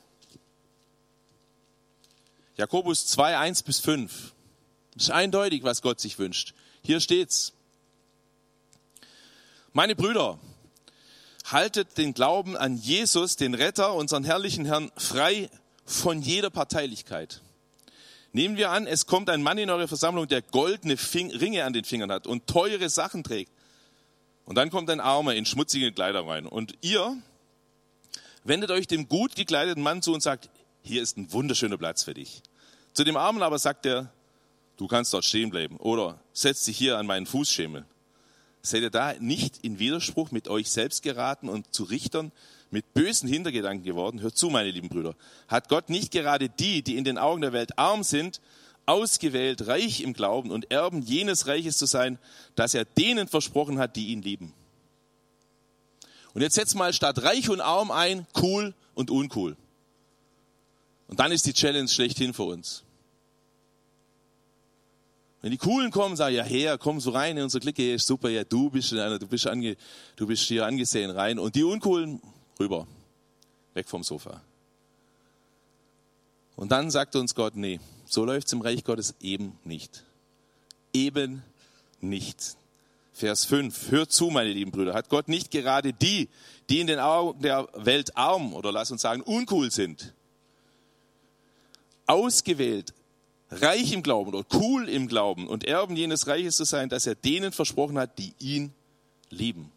Jakobus 2.56 3.06
2, 3.06 3.38
1 3.38 3.62
bis 3.62 3.80
5. 3.80 4.32
Das 4.94 5.04
ist 5.04 5.10
eindeutig, 5.10 5.62
was 5.62 5.82
Gott 5.82 6.00
sich 6.00 6.18
wünscht. 6.18 6.54
Hier 6.82 7.00
steht's. 7.00 7.52
Meine 9.72 9.94
Brüder, 9.94 10.38
haltet 11.44 11.96
den 11.98 12.14
Glauben 12.14 12.56
an 12.56 12.76
Jesus, 12.76 13.36
den 13.36 13.54
Retter, 13.54 13.94
unseren 13.94 14.24
herrlichen 14.24 14.64
Herrn, 14.64 14.90
frei 14.96 15.48
von 15.84 16.22
jeder 16.22 16.50
Parteilichkeit. 16.50 17.40
Nehmen 18.32 18.56
wir 18.56 18.70
an, 18.70 18.86
es 18.86 19.06
kommt 19.06 19.28
ein 19.28 19.42
Mann 19.42 19.58
in 19.58 19.70
eure 19.70 19.88
Versammlung, 19.88 20.28
der 20.28 20.42
goldene 20.42 20.96
Fing 20.96 21.30
Ringe 21.30 21.64
an 21.64 21.72
den 21.72 21.84
Fingern 21.84 22.12
hat 22.12 22.26
und 22.26 22.46
teure 22.46 22.88
Sachen 22.88 23.24
trägt. 23.24 23.50
Und 24.44 24.56
dann 24.56 24.70
kommt 24.70 24.88
ein 24.90 25.00
Armer 25.00 25.34
in 25.34 25.46
schmutzige 25.46 25.92
Kleider 25.92 26.26
rein. 26.26 26.46
Und 26.46 26.74
ihr 26.80 27.16
wendet 28.44 28.70
euch 28.70 28.86
dem 28.86 29.08
gut 29.08 29.34
gekleideten 29.34 29.82
Mann 29.82 30.02
zu 30.02 30.12
und 30.12 30.22
sagt, 30.22 30.48
hier 30.82 31.02
ist 31.02 31.16
ein 31.16 31.32
wunderschöner 31.32 31.76
Platz 31.76 32.04
für 32.04 32.14
dich. 32.14 32.42
Zu 32.92 33.04
dem 33.04 33.16
Armen 33.16 33.42
aber 33.42 33.58
sagt 33.58 33.86
er, 33.86 34.12
du 34.76 34.86
kannst 34.86 35.12
dort 35.12 35.24
stehen 35.24 35.50
bleiben 35.50 35.76
oder 35.76 36.18
setz 36.32 36.64
dich 36.64 36.76
hier 36.76 36.98
an 36.98 37.06
meinen 37.06 37.26
Fußschemel. 37.26 37.84
Seid 38.62 38.82
ihr 38.82 38.90
da 38.90 39.14
nicht 39.18 39.58
in 39.64 39.78
Widerspruch 39.78 40.30
mit 40.30 40.48
euch 40.48 40.70
selbst 40.70 41.02
geraten 41.02 41.48
und 41.48 41.72
zu 41.72 41.84
Richtern 41.84 42.30
mit 42.70 42.92
bösen 42.92 43.28
Hintergedanken 43.28 43.84
geworden? 43.84 44.20
Hört 44.20 44.36
zu, 44.36 44.50
meine 44.50 44.70
lieben 44.70 44.88
Brüder. 44.88 45.14
Hat 45.48 45.68
Gott 45.68 45.88
nicht 45.88 46.12
gerade 46.12 46.48
die, 46.48 46.82
die 46.82 46.96
in 46.96 47.04
den 47.04 47.16
Augen 47.16 47.40
der 47.40 47.52
Welt 47.52 47.78
arm 47.78 48.02
sind, 48.02 48.40
ausgewählt, 48.84 49.66
reich 49.66 50.02
im 50.02 50.12
Glauben 50.12 50.50
und 50.50 50.70
Erben 50.70 51.00
jenes 51.00 51.46
Reiches 51.46 51.78
zu 51.78 51.86
sein, 51.86 52.18
das 52.54 52.74
er 52.74 52.84
denen 52.84 53.28
versprochen 53.28 53.78
hat, 53.78 53.96
die 53.96 54.08
ihn 54.08 54.22
lieben? 54.22 54.52
Und 56.34 56.42
jetzt 56.42 56.54
setzt 56.54 56.76
mal 56.76 56.92
statt 56.92 57.22
reich 57.22 57.48
und 57.48 57.60
arm 57.60 57.90
ein, 57.90 58.26
cool 58.40 58.74
und 58.94 59.10
uncool. 59.10 59.56
Und 61.08 61.18
dann 61.18 61.32
ist 61.32 61.46
die 61.46 61.54
Challenge 61.54 61.88
schlechthin 61.88 62.34
für 62.34 62.44
uns. 62.44 62.84
Wenn 65.42 65.52
die 65.52 65.58
Coolen 65.58 65.90
kommen, 65.90 66.16
sagen, 66.16 66.34
ja 66.34 66.44
her, 66.44 66.76
komm 66.76 67.00
so 67.00 67.10
rein 67.10 67.36
in 67.36 67.44
unsere 67.44 67.62
Clique, 67.62 67.98
super, 67.98 68.28
ja 68.28 68.44
du 68.44 68.68
bist, 68.68 68.92
du 68.92 69.26
bist, 69.26 69.46
ange, 69.46 69.76
du 70.16 70.26
bist 70.26 70.42
hier 70.42 70.66
angesehen 70.66 71.10
rein. 71.10 71.38
Und 71.38 71.54
die 71.54 71.64
Uncoolen, 71.64 72.20
rüber, 72.58 72.86
weg 73.72 73.88
vom 73.88 74.02
Sofa. 74.02 74.42
Und 76.56 76.72
dann 76.72 76.90
sagt 76.90 77.16
uns 77.16 77.34
Gott, 77.34 77.56
nee, 77.56 77.80
so 78.04 78.24
läuft 78.24 78.48
es 78.48 78.52
im 78.52 78.60
Reich 78.60 78.84
Gottes 78.84 79.14
eben 79.20 79.58
nicht. 79.64 80.04
Eben 80.92 81.42
nicht. 82.00 82.56
Vers 83.14 83.46
5. 83.46 83.90
Hört 83.90 84.12
zu, 84.12 84.28
meine 84.28 84.52
lieben 84.52 84.70
Brüder. 84.70 84.92
Hat 84.92 85.08
Gott 85.08 85.28
nicht 85.28 85.50
gerade 85.50 85.94
die, 85.94 86.28
die 86.68 86.80
in 86.80 86.86
den 86.86 86.98
Augen 86.98 87.40
der 87.40 87.66
Welt 87.74 88.16
arm 88.16 88.52
oder 88.52 88.72
lass 88.72 88.90
uns 88.90 89.02
sagen 89.02 89.22
uncool 89.22 89.70
sind, 89.70 90.12
ausgewählt, 92.06 92.92
reich 93.50 93.92
im 93.92 94.02
Glauben 94.02 94.32
oder 94.32 94.46
cool 94.54 94.88
im 94.88 95.08
Glauben 95.08 95.48
und 95.48 95.64
Erben 95.64 95.96
jenes 95.96 96.26
Reiches 96.26 96.56
zu 96.56 96.64
sein, 96.64 96.88
dass 96.88 97.06
er 97.06 97.14
denen 97.14 97.52
versprochen 97.52 97.98
hat, 97.98 98.18
die 98.18 98.34
ihn 98.38 98.72
lieben. 99.28 99.72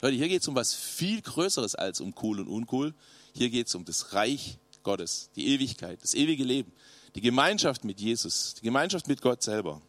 Leute, 0.00 0.16
hier 0.16 0.28
geht 0.28 0.42
es 0.42 0.48
um 0.48 0.54
was 0.54 0.74
viel 0.74 1.20
Größeres 1.20 1.74
als 1.74 2.00
um 2.00 2.14
cool 2.22 2.40
und 2.40 2.48
uncool. 2.48 2.94
Hier 3.34 3.50
geht 3.50 3.66
es 3.66 3.74
um 3.74 3.84
das 3.84 4.12
Reich 4.12 4.58
Gottes, 4.82 5.30
die 5.36 5.48
Ewigkeit, 5.48 6.02
das 6.02 6.14
ewige 6.14 6.44
Leben, 6.44 6.72
die 7.14 7.20
Gemeinschaft 7.20 7.84
mit 7.84 8.00
Jesus, 8.00 8.54
die 8.54 8.64
Gemeinschaft 8.64 9.08
mit 9.08 9.20
Gott 9.22 9.42
selber. 9.42 9.82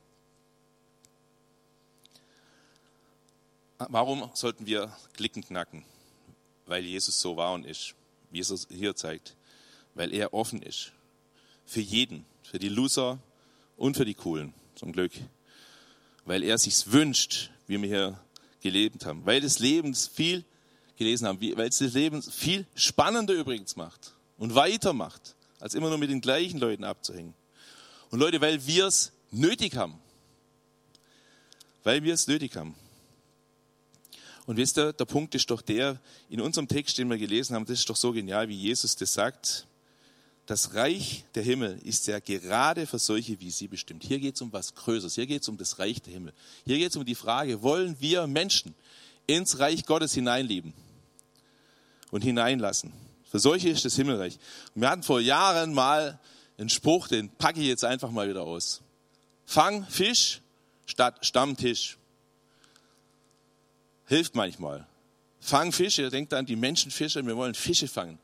Warum 3.78 4.30
sollten 4.34 4.66
wir 4.66 4.94
Klicken 5.14 5.44
knacken? 5.44 5.86
Weil 6.66 6.84
Jesus 6.84 7.20
so 7.20 7.38
war 7.38 7.54
und 7.54 7.66
ist, 7.66 7.96
wie 8.30 8.38
Jesus 8.38 8.68
hier 8.70 8.96
zeigt. 8.96 9.36
Weil 9.94 10.14
er 10.14 10.34
offen 10.34 10.62
ist. 10.62 10.92
Für 11.66 11.80
jeden, 11.80 12.26
für 12.50 12.58
die 12.58 12.70
Loser 12.70 13.20
und 13.78 13.96
für 13.96 14.06
die 14.06 14.16
Coolen, 14.16 14.54
zum 14.76 14.92
Glück. 14.92 15.12
Weil 16.26 16.44
er 16.44 16.58
sich 16.58 16.92
wünscht, 16.92 17.52
wie 17.68 17.80
wir 17.80 17.88
hier 17.88 18.20
gelebt 18.62 19.06
haben. 19.06 19.26
Weil 19.26 19.42
das 19.42 19.60
Leben 19.60 19.94
viel 19.94 20.44
gelesen 20.98 21.28
haben, 21.28 21.40
weil 21.40 21.70
es 21.70 21.78
das 21.78 21.94
Leben 21.94 22.22
viel 22.24 22.66
spannender 22.76 23.34
übrigens 23.34 23.76
macht 23.76 24.14
und 24.38 24.56
weiter 24.56 24.94
macht, 24.94 25.36
als 25.60 25.76
immer 25.76 25.90
nur 25.90 25.98
mit 25.98 26.10
den 26.10 26.22
gleichen 26.22 26.60
Leuten 26.60 26.84
abzuhängen. 26.84 27.36
Und 28.10 28.20
Leute, 28.20 28.42
weil 28.42 28.66
wir 28.66 28.88
es 28.88 29.12
nötig 29.32 29.76
haben. 29.76 30.00
Weil 31.84 32.04
wir 32.04 32.16
es 32.16 32.28
nötig 32.28 32.56
haben. 32.56 32.76
Und 34.48 34.58
wisst 34.58 34.80
ihr, 34.80 34.92
der 34.94 35.06
Punkt 35.06 35.36
ist 35.36 35.52
doch 35.52 35.62
der, 35.62 36.00
in 36.30 36.42
unserem 36.42 36.68
Text, 36.68 36.98
den 36.98 37.10
wir 37.10 37.18
gelesen 37.20 37.56
haben, 37.56 37.66
das 37.66 37.80
ist 37.80 37.90
doch 37.90 37.96
so 37.96 38.12
genial, 38.12 38.50
wie 38.50 38.56
Jesus 38.56 38.96
das 38.96 39.14
sagt 39.14 39.68
das 40.50 40.74
Reich 40.74 41.26
der 41.36 41.44
Himmel 41.44 41.80
ist 41.84 42.08
ja 42.08 42.18
gerade 42.18 42.88
für 42.88 42.98
solche 42.98 43.40
wie 43.40 43.52
Sie 43.52 43.68
bestimmt. 43.68 44.04
Hier 44.04 44.18
geht 44.18 44.34
es 44.34 44.42
um 44.42 44.52
was 44.52 44.74
Größeres. 44.74 45.14
Hier 45.14 45.28
geht 45.28 45.44
es 45.44 45.48
um 45.48 45.58
das 45.58 45.78
Reich 45.78 46.02
der 46.02 46.12
Himmel. 46.12 46.34
Hier 46.66 46.80
geht 46.80 46.90
es 46.90 46.96
um 46.96 47.06
die 47.06 47.14
Frage, 47.14 47.62
wollen 47.62 47.96
wir 48.00 48.26
Menschen 48.26 48.74
ins 49.28 49.60
Reich 49.60 49.86
Gottes 49.86 50.16
hineinleben 50.16 50.74
und 52.10 52.24
hineinlassen? 52.24 52.92
Für 53.30 53.38
solche 53.38 53.70
ist 53.70 53.86
das 53.86 53.96
Himmelreich. 53.96 54.40
Und 54.74 54.82
wir 54.82 54.90
hatten 54.90 55.04
vor 55.04 55.22
Jahren 55.22 55.72
mal 55.72 56.20
einen 56.58 56.70
Spruch, 56.70 57.08
den 57.08 57.30
packe 57.30 57.60
ich 57.60 57.68
jetzt 57.68 57.86
einfach 57.86 58.10
mal 58.10 58.28
wieder 58.28 58.42
aus. 58.42 58.82
Fang 59.46 59.86
Fisch, 59.86 60.42
statt 60.88 61.24
Stammtisch. 61.24 62.00
Hilft 64.08 64.34
manchmal. 64.34 64.88
Fang 65.40 65.72
Fische, 65.72 66.10
denkt 66.10 66.34
an 66.34 66.48
die 66.48 66.56
Menschenfische, 66.56 67.24
wir 67.24 67.38
wollen 67.38 67.54
Fische 67.54 67.88
fangen. 67.88 68.18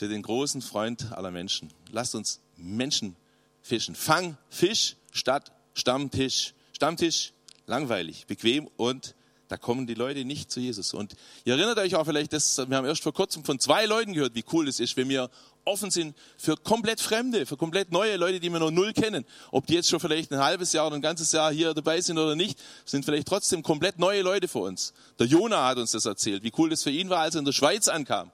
Für 0.00 0.08
den 0.08 0.22
großen 0.22 0.62
Freund 0.62 1.12
aller 1.12 1.30
Menschen. 1.30 1.68
Lasst 1.92 2.14
uns 2.14 2.40
Menschen 2.56 3.16
fischen. 3.60 3.94
Fang 3.94 4.38
Fisch 4.48 4.96
statt 5.12 5.52
Stammtisch. 5.74 6.54
Stammtisch, 6.72 7.34
langweilig, 7.66 8.26
bequem 8.26 8.70
und 8.78 9.14
da 9.48 9.58
kommen 9.58 9.86
die 9.86 9.92
Leute 9.92 10.24
nicht 10.24 10.50
zu 10.50 10.58
Jesus. 10.58 10.94
Und 10.94 11.16
ihr 11.44 11.52
erinnert 11.52 11.76
euch 11.76 11.96
auch 11.96 12.06
vielleicht, 12.06 12.32
dass, 12.32 12.56
wir 12.56 12.74
haben 12.78 12.86
erst 12.86 13.02
vor 13.02 13.12
kurzem 13.12 13.44
von 13.44 13.58
zwei 13.58 13.84
Leuten 13.84 14.14
gehört, 14.14 14.34
wie 14.34 14.44
cool 14.54 14.68
es 14.68 14.80
ist, 14.80 14.96
wenn 14.96 15.10
wir 15.10 15.28
offen 15.66 15.90
sind 15.90 16.16
für 16.38 16.56
komplett 16.56 17.02
Fremde, 17.02 17.44
für 17.44 17.58
komplett 17.58 17.92
neue 17.92 18.16
Leute, 18.16 18.40
die 18.40 18.50
wir 18.50 18.58
noch 18.58 18.70
null 18.70 18.94
kennen. 18.94 19.26
Ob 19.50 19.66
die 19.66 19.74
jetzt 19.74 19.90
schon 19.90 20.00
vielleicht 20.00 20.32
ein 20.32 20.38
halbes 20.38 20.72
Jahr 20.72 20.86
oder 20.86 20.96
ein 20.96 21.02
ganzes 21.02 21.30
Jahr 21.32 21.52
hier 21.52 21.74
dabei 21.74 22.00
sind 22.00 22.16
oder 22.16 22.36
nicht, 22.36 22.58
sind 22.86 23.04
vielleicht 23.04 23.28
trotzdem 23.28 23.62
komplett 23.62 23.98
neue 23.98 24.22
Leute 24.22 24.48
für 24.48 24.60
uns. 24.60 24.94
Der 25.18 25.26
Jona 25.26 25.66
hat 25.66 25.76
uns 25.76 25.90
das 25.90 26.06
erzählt, 26.06 26.42
wie 26.42 26.52
cool 26.56 26.70
das 26.70 26.84
für 26.84 26.90
ihn 26.90 27.10
war, 27.10 27.18
als 27.18 27.34
er 27.34 27.40
in 27.40 27.44
der 27.44 27.52
Schweiz 27.52 27.86
ankam, 27.88 28.30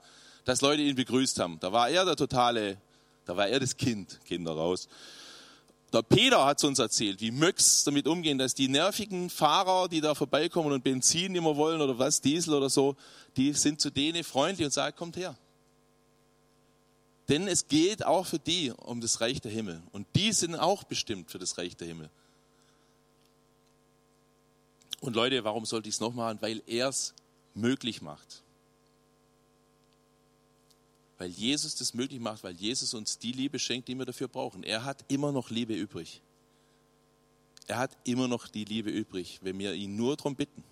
dass 0.46 0.60
Leute 0.60 0.80
ihn 0.80 0.94
begrüßt 0.94 1.40
haben. 1.40 1.58
Da 1.60 1.72
war 1.72 1.90
er 1.90 2.04
der 2.06 2.16
totale, 2.16 2.78
da 3.26 3.36
war 3.36 3.48
er 3.48 3.60
das 3.60 3.76
Kind, 3.76 4.20
Kinder 4.24 4.52
raus. 4.52 4.88
Der 5.92 6.02
Peter 6.02 6.44
hat 6.44 6.58
es 6.58 6.64
uns 6.64 6.78
erzählt, 6.78 7.20
wie 7.20 7.32
Möcks 7.32 7.82
damit 7.84 8.06
umgehen, 8.06 8.38
dass 8.38 8.54
die 8.54 8.68
nervigen 8.68 9.28
Fahrer, 9.28 9.88
die 9.88 10.00
da 10.00 10.14
vorbeikommen 10.14 10.72
und 10.72 10.84
Benzin 10.84 11.34
immer 11.34 11.56
wollen 11.56 11.80
oder 11.80 11.98
was, 11.98 12.20
Diesel 12.20 12.54
oder 12.54 12.70
so, 12.70 12.96
die 13.36 13.52
sind 13.52 13.80
zu 13.80 13.90
denen 13.90 14.22
freundlich 14.22 14.64
und 14.64 14.72
sagen, 14.72 14.96
kommt 14.96 15.16
her. 15.16 15.36
Denn 17.28 17.48
es 17.48 17.66
geht 17.66 18.06
auch 18.06 18.26
für 18.26 18.38
die 18.38 18.70
um 18.70 19.00
das 19.00 19.20
Reich 19.20 19.40
der 19.40 19.50
Himmel. 19.50 19.82
Und 19.90 20.06
die 20.14 20.32
sind 20.32 20.54
auch 20.54 20.84
bestimmt 20.84 21.28
für 21.28 21.40
das 21.40 21.58
Reich 21.58 21.76
der 21.76 21.88
Himmel. 21.88 22.08
Und 25.00 25.16
Leute, 25.16 25.42
warum 25.42 25.66
sollte 25.66 25.88
ich 25.88 25.96
es 25.96 26.00
noch 26.00 26.14
machen? 26.14 26.38
Weil 26.40 26.62
er 26.68 26.88
es 26.88 27.14
möglich 27.54 28.00
macht 28.00 28.44
weil 31.18 31.28
Jesus 31.30 31.74
das 31.76 31.94
möglich 31.94 32.20
macht, 32.20 32.44
weil 32.44 32.54
Jesus 32.54 32.94
uns 32.94 33.18
die 33.18 33.32
Liebe 33.32 33.58
schenkt, 33.58 33.88
die 33.88 33.94
wir 33.94 34.04
dafür 34.04 34.28
brauchen. 34.28 34.62
Er 34.62 34.84
hat 34.84 35.04
immer 35.08 35.32
noch 35.32 35.50
Liebe 35.50 35.74
übrig. 35.74 36.20
Er 37.66 37.78
hat 37.78 37.96
immer 38.04 38.28
noch 38.28 38.48
die 38.48 38.64
Liebe 38.64 38.90
übrig, 38.90 39.38
wenn 39.42 39.58
wir 39.58 39.74
ihn 39.74 39.96
nur 39.96 40.16
darum 40.16 40.36
bitten. 40.36 40.62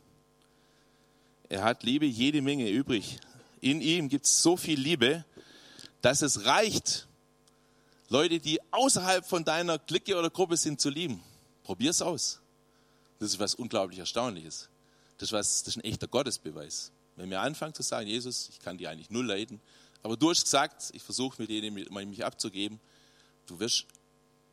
Er 1.48 1.62
hat 1.62 1.82
Liebe 1.82 2.06
jede 2.06 2.42
Menge 2.42 2.68
übrig. 2.68 3.18
In 3.60 3.80
ihm 3.80 4.08
gibt 4.08 4.26
es 4.26 4.42
so 4.42 4.56
viel 4.56 4.78
Liebe, 4.78 5.24
dass 6.02 6.22
es 6.22 6.44
reicht, 6.44 7.08
Leute, 8.10 8.38
die 8.38 8.60
außerhalb 8.70 9.24
von 9.24 9.44
deiner 9.44 9.78
Clique 9.78 10.16
oder 10.16 10.30
Gruppe 10.30 10.56
sind, 10.56 10.80
zu 10.80 10.90
lieben. 10.90 11.22
Probier 11.62 11.90
es 11.90 12.02
aus. 12.02 12.40
Das 13.18 13.30
ist 13.30 13.38
was 13.38 13.54
unglaublich 13.54 13.98
Erstaunliches. 13.98 14.68
Das 15.18 15.28
ist, 15.28 15.32
was, 15.32 15.62
das 15.62 15.68
ist 15.68 15.82
ein 15.82 15.84
echter 15.84 16.06
Gottesbeweis. 16.06 16.92
Wenn 17.16 17.30
wir 17.30 17.40
anfangen 17.40 17.74
zu 17.74 17.82
sagen, 17.82 18.08
Jesus, 18.08 18.48
ich 18.50 18.58
kann 18.58 18.76
dir 18.76 18.90
eigentlich 18.90 19.10
null 19.10 19.26
leiden, 19.26 19.60
aber 20.04 20.18
du 20.18 20.28
hast 20.28 20.44
gesagt, 20.44 20.90
ich 20.92 21.02
versuche 21.02 21.40
mit 21.40 21.50
denen 21.50 21.74
mich 21.74 22.24
abzugeben. 22.24 22.78
Du 23.46 23.58
wirst, 23.58 23.86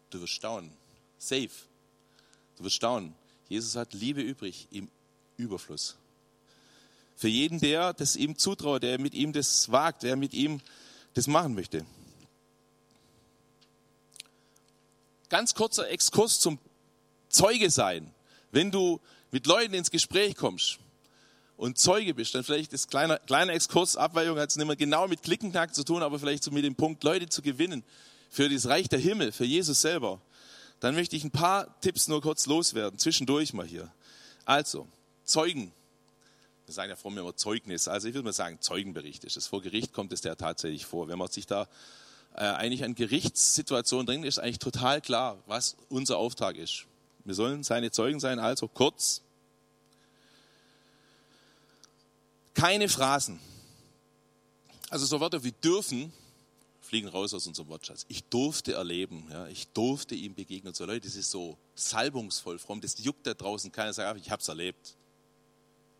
du 0.09 0.21
wirst 0.21 0.31
staunen. 0.31 0.71
Safe. 1.19 1.49
Du 2.55 2.63
wirst 2.63 2.77
staunen. 2.77 3.13
Jesus 3.49 3.75
hat 3.75 3.93
Liebe 3.93 4.21
übrig 4.21 4.69
im 4.71 4.89
Überfluss. 5.35 5.97
Für 7.17 7.27
jeden, 7.27 7.59
der 7.59 7.91
das 7.91 8.15
ihm 8.15 8.37
zutraut, 8.37 8.81
der 8.81 8.97
mit 8.97 9.13
ihm 9.13 9.33
das 9.33 9.69
wagt, 9.69 10.03
der 10.03 10.15
mit 10.15 10.33
ihm 10.33 10.61
das 11.15 11.27
machen 11.27 11.53
möchte. 11.53 11.85
Ganz 15.27 15.53
kurzer 15.53 15.89
Exkurs 15.89 16.39
zum 16.39 16.59
Zeuge 17.27 17.69
sein. 17.69 18.13
Wenn 18.51 18.71
du 18.71 19.01
mit 19.31 19.45
Leuten 19.47 19.73
ins 19.73 19.91
Gespräch 19.91 20.37
kommst, 20.37 20.79
und 21.61 21.77
Zeuge 21.77 22.15
bist, 22.15 22.33
dann 22.33 22.43
vielleicht 22.43 22.73
ist 22.73 22.89
kleiner, 22.89 23.19
kleiner 23.19 23.53
Exkurs, 23.53 23.95
Abweichung 23.95 24.39
hat 24.39 24.49
es 24.49 24.55
nicht 24.55 24.65
mehr 24.65 24.75
genau 24.75 25.07
mit 25.07 25.21
Klickenknack 25.21 25.75
zu 25.75 25.83
tun, 25.83 26.01
aber 26.01 26.17
vielleicht 26.17 26.43
so 26.43 26.49
mit 26.49 26.65
dem 26.65 26.73
Punkt, 26.73 27.03
Leute 27.03 27.29
zu 27.29 27.43
gewinnen 27.43 27.83
für 28.31 28.49
das 28.49 28.65
Reich 28.65 28.89
der 28.89 28.97
Himmel, 28.97 29.31
für 29.31 29.45
Jesus 29.45 29.79
selber. 29.79 30.19
Dann 30.79 30.95
möchte 30.95 31.15
ich 31.15 31.23
ein 31.23 31.29
paar 31.29 31.79
Tipps 31.81 32.07
nur 32.07 32.19
kurz 32.19 32.47
loswerden, 32.47 32.97
zwischendurch 32.97 33.53
mal 33.53 33.67
hier. 33.67 33.93
Also, 34.43 34.87
Zeugen. 35.23 35.71
Wir 36.65 36.73
sagen 36.73 36.89
ja 36.89 36.95
vor 36.95 37.11
mir 37.11 37.19
immer 37.19 37.35
Zeugnis. 37.35 37.87
Also 37.87 38.07
ich 38.07 38.15
würde 38.15 38.25
mal 38.25 38.33
sagen, 38.33 38.57
Zeugenbericht 38.59 39.23
ist 39.23 39.37
es. 39.37 39.45
Vor 39.45 39.61
Gericht 39.61 39.93
kommt 39.93 40.13
es 40.13 40.23
ja 40.23 40.33
tatsächlich 40.33 40.87
vor. 40.87 41.09
Wenn 41.09 41.19
man 41.19 41.29
sich 41.29 41.45
da 41.45 41.67
äh, 42.33 42.39
eigentlich 42.39 42.83
an 42.83 42.95
Gerichtssituationen 42.95 44.07
drin 44.07 44.23
ist 44.23 44.39
eigentlich 44.39 44.57
total 44.57 44.99
klar, 44.99 45.37
was 45.45 45.77
unser 45.89 46.17
Auftrag 46.17 46.55
ist. 46.55 46.87
Wir 47.23 47.35
sollen 47.35 47.61
seine 47.61 47.91
Zeugen 47.91 48.19
sein, 48.19 48.39
also 48.39 48.67
kurz, 48.67 49.21
Keine 52.53 52.89
Phrasen. 52.89 53.39
Also 54.89 55.05
so 55.05 55.19
Wörter 55.19 55.43
wie 55.43 55.53
dürfen 55.53 56.11
fliegen 56.91 57.07
raus 57.07 57.33
aus 57.33 57.47
unserem 57.47 57.69
Wortschatz. 57.69 58.05
Ich 58.09 58.25
durfte 58.25 58.73
erleben, 58.73 59.25
ja, 59.31 59.47
ich 59.47 59.69
durfte 59.69 60.13
ihm 60.13 60.35
begegnen. 60.35 60.73
So 60.73 60.83
Leute, 60.83 61.07
das 61.07 61.15
ist 61.15 61.31
so 61.31 61.57
salbungsvoll 61.73 62.59
fromm, 62.59 62.81
das 62.81 63.01
juckt 63.01 63.25
da 63.25 63.33
draußen. 63.33 63.71
Keiner 63.71 63.93
sagt, 63.93 64.19
ich 64.19 64.29
habe 64.29 64.41
es 64.41 64.47
erlebt. 64.49 64.97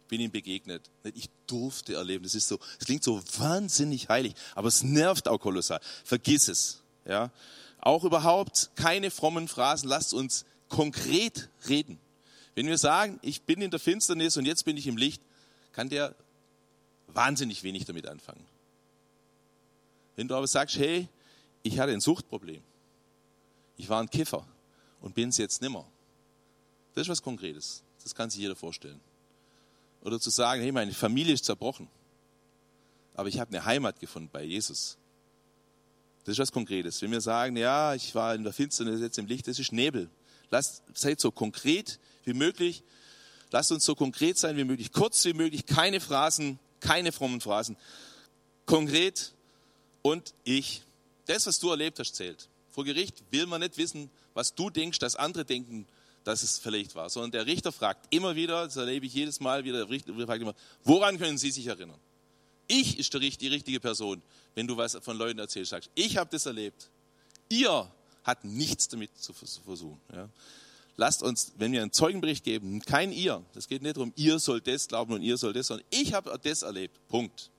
Bin 0.09 0.19
ihm 0.19 0.31
begegnet. 0.31 0.89
Ich 1.13 1.29
durfte 1.47 1.93
erleben. 1.93 2.25
Das 2.25 2.35
ist 2.35 2.49
so, 2.49 2.59
es 2.77 2.85
klingt 2.85 3.05
so 3.05 3.23
wahnsinnig 3.37 4.09
heilig, 4.09 4.33
aber 4.53 4.67
es 4.67 4.83
nervt 4.83 5.29
auch 5.29 5.37
kolossal. 5.37 5.79
Vergiss 6.03 6.49
es. 6.49 6.81
Ja. 7.05 7.31
Auch 7.79 8.03
überhaupt 8.03 8.71
keine 8.75 9.11
frommen 9.11 9.47
Phrasen. 9.47 9.87
Lasst 9.87 10.13
uns 10.13 10.43
konkret 10.67 11.47
reden. 11.69 11.99
Wenn 12.53 12.67
wir 12.67 12.77
sagen, 12.77 13.17
ich 13.21 13.43
bin 13.43 13.61
in 13.61 13.71
der 13.71 13.79
Finsternis 13.79 14.35
und 14.35 14.45
jetzt 14.45 14.65
bin 14.65 14.75
ich 14.75 14.87
im 14.87 14.97
Licht, 14.97 15.21
kann 15.71 15.87
der 15.87 16.13
wahnsinnig 17.15 17.63
wenig 17.63 17.85
damit 17.85 18.07
anfangen. 18.07 18.45
Wenn 20.15 20.27
du 20.27 20.35
aber 20.35 20.47
sagst, 20.47 20.77
hey, 20.77 21.07
ich 21.63 21.79
hatte 21.79 21.93
ein 21.93 22.01
Suchtproblem, 22.01 22.61
ich 23.77 23.89
war 23.89 24.01
ein 24.01 24.09
Kiffer 24.09 24.45
und 25.01 25.15
bin 25.15 25.29
es 25.29 25.37
jetzt 25.37 25.61
nimmer, 25.61 25.85
das 26.93 27.03
ist 27.03 27.09
was 27.09 27.21
Konkretes. 27.21 27.83
Das 28.03 28.15
kann 28.15 28.29
sich 28.29 28.41
jeder 28.41 28.55
vorstellen. 28.55 28.99
Oder 30.01 30.19
zu 30.19 30.29
sagen, 30.29 30.61
hey, 30.61 30.71
meine 30.71 30.93
Familie 30.93 31.33
ist 31.33 31.45
zerbrochen, 31.45 31.87
aber 33.13 33.29
ich 33.29 33.39
habe 33.39 33.49
eine 33.49 33.65
Heimat 33.65 33.99
gefunden 33.99 34.29
bei 34.31 34.43
Jesus. 34.43 34.97
Das 36.23 36.33
ist 36.33 36.39
was 36.39 36.51
Konkretes. 36.51 37.01
Wenn 37.01 37.11
wir 37.11 37.21
sagen, 37.21 37.55
ja, 37.57 37.93
ich 37.93 38.13
war 38.13 38.35
in 38.35 38.43
der 38.43 38.53
Finsternis, 38.53 38.99
jetzt 39.01 39.17
im 39.17 39.27
Licht, 39.27 39.47
das 39.47 39.59
ist 39.59 39.71
Nebel. 39.71 40.09
Lasst, 40.49 40.83
seid 40.93 41.19
so 41.19 41.31
konkret 41.31 41.99
wie 42.25 42.33
möglich. 42.33 42.83
Lasst 43.51 43.71
uns 43.71 43.85
so 43.85 43.95
konkret 43.95 44.37
sein 44.37 44.57
wie 44.57 44.63
möglich, 44.63 44.91
kurz 44.91 45.25
wie 45.25 45.33
möglich, 45.33 45.65
keine 45.65 45.99
Phrasen, 45.99 46.59
keine 46.81 47.11
frommen 47.11 47.39
Phrasen. 47.39 47.77
Konkret 48.65 49.33
und 50.01 50.33
ich. 50.43 50.83
Das, 51.27 51.47
was 51.47 51.59
du 51.59 51.69
erlebt 51.69 51.99
hast, 51.99 52.15
zählt. 52.15 52.49
Vor 52.69 52.83
Gericht 52.83 53.23
will 53.31 53.45
man 53.45 53.61
nicht 53.61 53.77
wissen, 53.77 54.09
was 54.33 54.55
du 54.55 54.69
denkst, 54.69 54.99
dass 54.99 55.15
andere 55.15 55.45
denken, 55.45 55.87
dass 56.23 56.43
es 56.43 56.59
vielleicht 56.59 56.95
war, 56.95 57.09
sondern 57.09 57.31
der 57.31 57.45
Richter 57.45 57.71
fragt 57.71 58.13
immer 58.13 58.35
wieder, 58.35 58.65
das 58.65 58.75
erlebe 58.75 59.05
ich 59.05 59.13
jedes 59.13 59.39
Mal 59.39 59.63
wieder, 59.63 59.79
der 59.79 59.89
Richter 59.89 60.13
fragt 60.13 60.41
immer, 60.41 60.55
woran 60.83 61.17
können 61.17 61.37
Sie 61.37 61.51
sich 61.51 61.65
erinnern? 61.67 61.99
Ich 62.67 62.99
ist 62.99 63.13
die 63.13 63.47
richtige 63.47 63.79
Person, 63.79 64.21
wenn 64.55 64.67
du 64.67 64.77
was 64.77 64.97
von 65.01 65.17
Leuten 65.17 65.39
erzählst, 65.39 65.71
sagst, 65.71 65.89
ich 65.95 66.17
habe 66.17 66.29
das 66.29 66.45
erlebt. 66.45 66.89
Ihr 67.49 67.91
hat 68.23 68.45
nichts 68.45 68.87
damit 68.87 69.17
zu 69.17 69.33
versuchen. 69.33 69.99
Ja 70.13 70.29
lasst 70.95 71.23
uns, 71.23 71.53
wenn 71.57 71.71
wir 71.71 71.81
einen 71.81 71.91
Zeugenbericht 71.91 72.43
geben, 72.43 72.81
kein 72.81 73.11
ihr, 73.11 73.43
das 73.53 73.67
geht 73.67 73.81
nicht 73.81 73.97
darum, 73.97 74.13
ihr 74.15 74.39
sollt 74.39 74.67
das 74.67 74.87
glauben 74.87 75.13
und 75.13 75.21
ihr 75.21 75.37
sollt 75.37 75.55
das, 75.55 75.67
sondern 75.67 75.85
ich 75.89 76.13
habe 76.13 76.37
das 76.41 76.61
erlebt. 76.61 76.95
Punkt. 77.07 77.49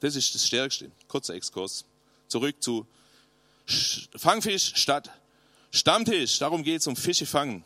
Das 0.00 0.14
ist 0.14 0.34
das 0.34 0.46
Stärkste. 0.46 0.90
Kurzer 1.08 1.34
Exkurs. 1.34 1.84
Zurück 2.28 2.62
zu 2.62 2.86
Fangfisch 4.14 4.72
statt 4.76 5.10
Stammtisch. 5.72 6.38
Darum 6.38 6.62
geht 6.62 6.80
es 6.80 6.86
um 6.86 6.96
Fische 6.96 7.26
fangen. 7.26 7.64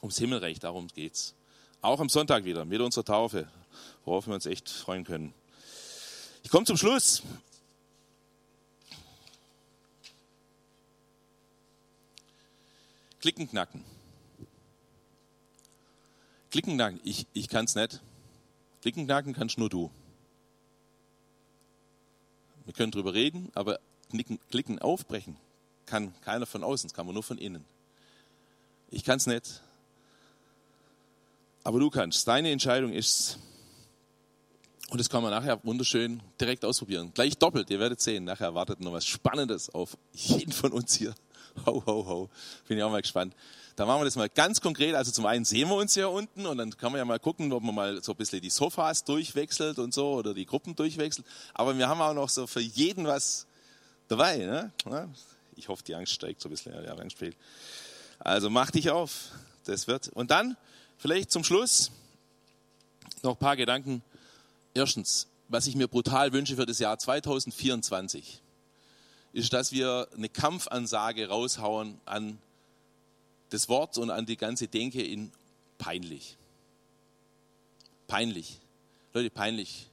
Ums 0.00 0.18
Himmelreich, 0.18 0.58
darum 0.58 0.88
geht 0.88 1.14
es. 1.14 1.34
Auch 1.80 2.00
am 2.00 2.08
Sonntag 2.08 2.44
wieder 2.44 2.64
mit 2.64 2.80
unserer 2.80 3.04
Taufe, 3.04 3.48
worauf 4.04 4.26
wir 4.26 4.34
uns 4.34 4.46
echt 4.46 4.68
freuen 4.68 5.04
können. 5.04 5.32
Ich 6.42 6.50
komme 6.50 6.64
zum 6.64 6.76
Schluss. 6.76 7.22
Klicken 13.22 13.48
knacken. 13.48 13.82
Klicken 16.50 16.74
knacken, 16.74 17.00
ich, 17.04 17.26
ich 17.32 17.48
kann 17.48 17.64
es 17.64 17.74
nicht. 17.74 18.02
Klicken 18.82 19.06
knacken 19.06 19.32
kannst 19.32 19.56
nur 19.56 19.70
du. 19.70 19.90
Wir 22.66 22.74
können 22.74 22.92
drüber 22.92 23.14
reden, 23.14 23.50
aber 23.54 23.80
knicken, 24.10 24.38
klicken 24.50 24.78
aufbrechen 24.78 25.36
kann 25.86 26.14
keiner 26.22 26.46
von 26.46 26.64
außen, 26.64 26.88
das 26.88 26.94
kann 26.94 27.06
man 27.06 27.14
nur 27.14 27.22
von 27.22 27.38
innen. 27.38 27.64
Ich 28.90 29.04
kann 29.04 29.18
es 29.18 29.26
nicht. 29.26 29.62
Aber 31.64 31.78
du 31.80 31.90
kannst. 31.90 32.26
Deine 32.26 32.50
Entscheidung 32.50 32.92
ist 32.92 33.38
und 34.88 34.98
das 34.98 35.08
kann 35.08 35.22
man 35.22 35.30
nachher 35.30 35.62
wunderschön 35.64 36.22
direkt 36.40 36.64
ausprobieren. 36.64 37.12
Gleich 37.14 37.38
doppelt, 37.38 37.70
ihr 37.70 37.78
werdet 37.78 38.00
sehen. 38.00 38.24
Nachher 38.24 38.54
wartet 38.54 38.80
noch 38.80 38.92
was 38.92 39.06
Spannendes 39.06 39.70
auf 39.70 39.96
jeden 40.12 40.52
von 40.52 40.72
uns 40.72 40.94
hier 40.94 41.14
Ho, 41.66 41.82
ho, 41.86 42.06
ho. 42.06 42.30
Bin 42.66 42.78
ich 42.78 42.84
auch 42.84 42.90
mal 42.90 43.02
gespannt. 43.02 43.34
Da 43.76 43.86
machen 43.86 44.00
wir 44.00 44.04
das 44.04 44.16
mal 44.16 44.28
ganz 44.28 44.60
konkret. 44.60 44.94
Also 44.94 45.12
zum 45.12 45.26
einen 45.26 45.44
sehen 45.44 45.68
wir 45.68 45.76
uns 45.76 45.94
hier 45.94 46.10
unten 46.10 46.46
und 46.46 46.58
dann 46.58 46.76
kann 46.76 46.92
man 46.92 46.98
ja 46.98 47.04
mal 47.04 47.18
gucken, 47.18 47.52
ob 47.52 47.62
man 47.62 47.74
mal 47.74 48.02
so 48.02 48.12
ein 48.12 48.16
bisschen 48.16 48.40
die 48.40 48.50
Sofas 48.50 49.04
durchwechselt 49.04 49.78
und 49.78 49.94
so 49.94 50.12
oder 50.12 50.34
die 50.34 50.46
Gruppen 50.46 50.76
durchwechselt. 50.76 51.26
Aber 51.54 51.76
wir 51.76 51.88
haben 51.88 52.00
auch 52.00 52.14
noch 52.14 52.28
so 52.28 52.46
für 52.46 52.60
jeden 52.60 53.06
was 53.06 53.46
dabei. 54.08 54.36
Ne? 54.38 54.72
Ich 55.56 55.68
hoffe, 55.68 55.82
die 55.84 55.94
Angst 55.94 56.12
steigt 56.12 56.40
so 56.40 56.48
ein 56.48 56.50
bisschen. 56.50 56.74
Also 58.18 58.50
mach 58.50 58.70
dich 58.70 58.90
auf. 58.90 59.30
Das 59.64 59.86
wird. 59.86 60.08
Und 60.08 60.30
dann 60.30 60.56
vielleicht 60.98 61.30
zum 61.30 61.44
Schluss 61.44 61.90
noch 63.22 63.32
ein 63.32 63.38
paar 63.38 63.56
Gedanken. 63.56 64.02
Erstens, 64.74 65.28
was 65.48 65.66
ich 65.66 65.76
mir 65.76 65.88
brutal 65.88 66.32
wünsche 66.32 66.56
für 66.56 66.66
das 66.66 66.78
Jahr 66.78 66.98
2024, 66.98 68.41
ist, 69.32 69.52
dass 69.52 69.72
wir 69.72 70.08
eine 70.14 70.28
Kampfansage 70.28 71.28
raushauen 71.28 72.00
an 72.04 72.38
das 73.50 73.68
Wort 73.68 73.98
und 73.98 74.10
an 74.10 74.26
die 74.26 74.36
ganze 74.36 74.68
Denke 74.68 75.02
in 75.02 75.32
peinlich. 75.78 76.36
Peinlich. 78.06 78.58
Leute, 79.14 79.30
peinlich 79.30 79.88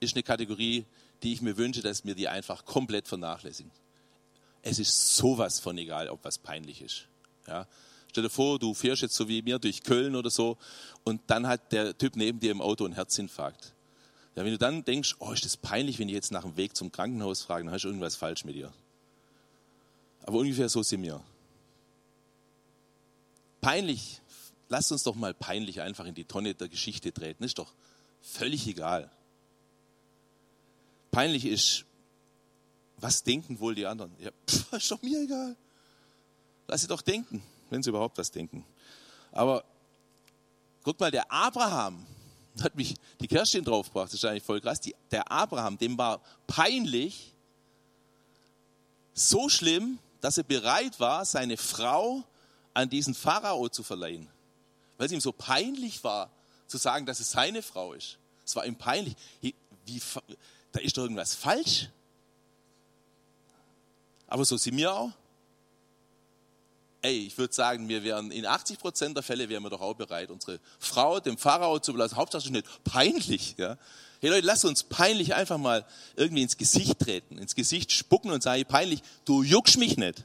ist 0.00 0.14
eine 0.14 0.22
Kategorie, 0.22 0.84
die 1.22 1.32
ich 1.32 1.42
mir 1.42 1.56
wünsche, 1.56 1.82
dass 1.82 2.04
wir 2.04 2.14
die 2.14 2.28
einfach 2.28 2.64
komplett 2.64 3.08
vernachlässigen. 3.08 3.70
Es 4.62 4.78
ist 4.78 5.16
sowas 5.16 5.60
von 5.60 5.76
egal, 5.78 6.08
ob 6.08 6.24
was 6.24 6.38
peinlich 6.38 6.82
ist. 6.82 7.06
Ja? 7.46 7.66
Stell 8.10 8.22
dir 8.22 8.30
vor, 8.30 8.58
du 8.58 8.74
fährst 8.74 9.02
jetzt 9.02 9.14
so 9.14 9.28
wie 9.28 9.42
mir 9.42 9.58
durch 9.58 9.82
Köln 9.82 10.14
oder 10.14 10.30
so 10.30 10.56
und 11.02 11.20
dann 11.26 11.46
hat 11.46 11.72
der 11.72 11.96
Typ 11.96 12.16
neben 12.16 12.40
dir 12.40 12.52
im 12.52 12.60
Auto 12.60 12.84
einen 12.84 12.94
Herzinfarkt. 12.94 13.74
Ja, 14.36 14.44
wenn 14.44 14.52
du 14.52 14.58
dann 14.58 14.84
denkst, 14.84 15.16
oh, 15.18 15.32
ist 15.32 15.44
das 15.44 15.56
peinlich, 15.56 15.98
wenn 15.98 16.08
ich 16.08 16.14
jetzt 16.14 16.32
nach 16.32 16.42
dem 16.42 16.56
Weg 16.56 16.76
zum 16.76 16.90
Krankenhaus 16.90 17.42
frage, 17.42 17.64
dann 17.64 17.72
hast 17.72 17.82
du 17.82 17.88
irgendwas 17.88 18.16
falsch 18.16 18.44
mit 18.44 18.56
dir. 18.56 18.72
Aber 20.24 20.38
ungefähr 20.38 20.68
so 20.68 20.82
sind 20.82 21.02
wir. 21.02 21.22
Peinlich, 23.60 24.20
lasst 24.68 24.90
uns 24.92 25.02
doch 25.02 25.14
mal 25.14 25.34
peinlich 25.34 25.80
einfach 25.80 26.06
in 26.06 26.14
die 26.14 26.24
Tonne 26.24 26.54
der 26.54 26.68
Geschichte 26.68 27.12
treten, 27.12 27.44
ist 27.44 27.58
doch 27.58 27.72
völlig 28.20 28.66
egal. 28.66 29.10
Peinlich 31.10 31.44
ist, 31.44 31.84
was 32.96 33.22
denken 33.22 33.60
wohl 33.60 33.74
die 33.74 33.86
anderen? 33.86 34.12
Ja, 34.18 34.30
pff, 34.48 34.72
ist 34.72 34.90
doch 34.90 35.02
mir 35.02 35.20
egal. 35.20 35.56
Lass 36.66 36.80
sie 36.80 36.88
doch 36.88 37.02
denken, 37.02 37.42
wenn 37.70 37.82
sie 37.82 37.90
überhaupt 37.90 38.16
was 38.18 38.30
denken. 38.30 38.64
Aber 39.30 39.64
guck 40.82 40.98
mal, 41.00 41.10
der 41.10 41.30
Abraham, 41.30 42.06
hat 42.62 42.76
mich 42.76 42.94
die 43.20 43.28
Kerstin 43.28 43.64
draufgebracht, 43.64 44.06
das 44.06 44.14
ist 44.14 44.24
eigentlich 44.24 44.44
voll 44.44 44.60
krass. 44.60 44.80
Die, 44.80 44.94
der 45.10 45.30
Abraham, 45.30 45.76
dem 45.76 45.98
war 45.98 46.22
peinlich, 46.46 47.32
so 49.12 49.48
schlimm, 49.48 49.98
dass 50.24 50.38
er 50.38 50.44
bereit 50.44 50.98
war, 51.00 51.26
seine 51.26 51.58
Frau 51.58 52.24
an 52.72 52.88
diesen 52.88 53.12
Pharao 53.14 53.68
zu 53.68 53.82
verleihen. 53.82 54.26
Weil 54.96 55.04
es 55.04 55.12
ihm 55.12 55.20
so 55.20 55.32
peinlich 55.32 56.02
war, 56.02 56.30
zu 56.66 56.78
sagen, 56.78 57.04
dass 57.04 57.20
es 57.20 57.30
seine 57.30 57.60
Frau 57.60 57.92
ist. 57.92 58.16
Es 58.42 58.56
war 58.56 58.64
ihm 58.64 58.74
peinlich. 58.74 59.14
Wie, 59.42 59.54
da 60.72 60.80
ist 60.80 60.96
doch 60.96 61.02
irgendwas 61.02 61.34
falsch. 61.34 61.90
Aber 64.26 64.46
so 64.46 64.56
sind 64.56 64.78
wir 64.78 64.94
auch 64.94 65.10
ey, 67.04 67.26
ich 67.26 67.36
würde 67.36 67.52
sagen, 67.52 67.86
wir 67.88 68.02
wären 68.02 68.30
in 68.30 68.46
80 68.46 68.78
Prozent 68.78 69.14
der 69.14 69.22
Fälle 69.22 69.50
wären 69.50 69.62
wir 69.62 69.68
doch 69.68 69.82
auch 69.82 69.94
bereit, 69.94 70.30
unsere 70.30 70.58
Frau 70.78 71.20
dem 71.20 71.36
Pharao 71.36 71.78
zu 71.78 71.92
belassen. 71.92 72.16
Hauptsache 72.16 72.50
nicht 72.50 72.66
peinlich. 72.82 73.56
Ja? 73.58 73.76
Hey 74.24 74.30
Leute, 74.30 74.46
lasst 74.46 74.64
uns 74.64 74.84
peinlich 74.84 75.34
einfach 75.34 75.58
mal 75.58 75.84
irgendwie 76.16 76.44
ins 76.44 76.56
Gesicht 76.56 76.98
treten, 76.98 77.36
ins 77.36 77.54
Gesicht 77.54 77.92
spucken 77.92 78.30
und 78.30 78.42
sagen, 78.42 78.64
peinlich, 78.64 79.02
du 79.26 79.42
juckst 79.42 79.76
mich 79.76 79.98
nicht. 79.98 80.24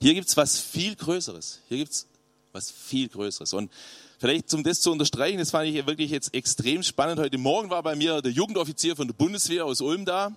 Hier 0.00 0.14
gibt 0.14 0.26
es 0.26 0.36
was 0.36 0.58
viel 0.58 0.96
Größeres. 0.96 1.60
Hier 1.68 1.78
gibt 1.78 1.92
es 1.92 2.08
was 2.50 2.72
viel 2.72 3.08
Größeres. 3.08 3.52
Und 3.52 3.70
vielleicht, 4.18 4.52
um 4.52 4.64
das 4.64 4.80
zu 4.80 4.90
unterstreichen, 4.90 5.38
das 5.38 5.52
fand 5.52 5.68
ich 5.68 5.86
wirklich 5.86 6.10
jetzt 6.10 6.34
extrem 6.34 6.82
spannend. 6.82 7.20
Heute 7.20 7.38
Morgen 7.38 7.70
war 7.70 7.84
bei 7.84 7.94
mir 7.94 8.20
der 8.20 8.32
Jugendoffizier 8.32 8.96
von 8.96 9.06
der 9.06 9.14
Bundeswehr 9.14 9.64
aus 9.64 9.80
Ulm 9.80 10.04
da, 10.04 10.32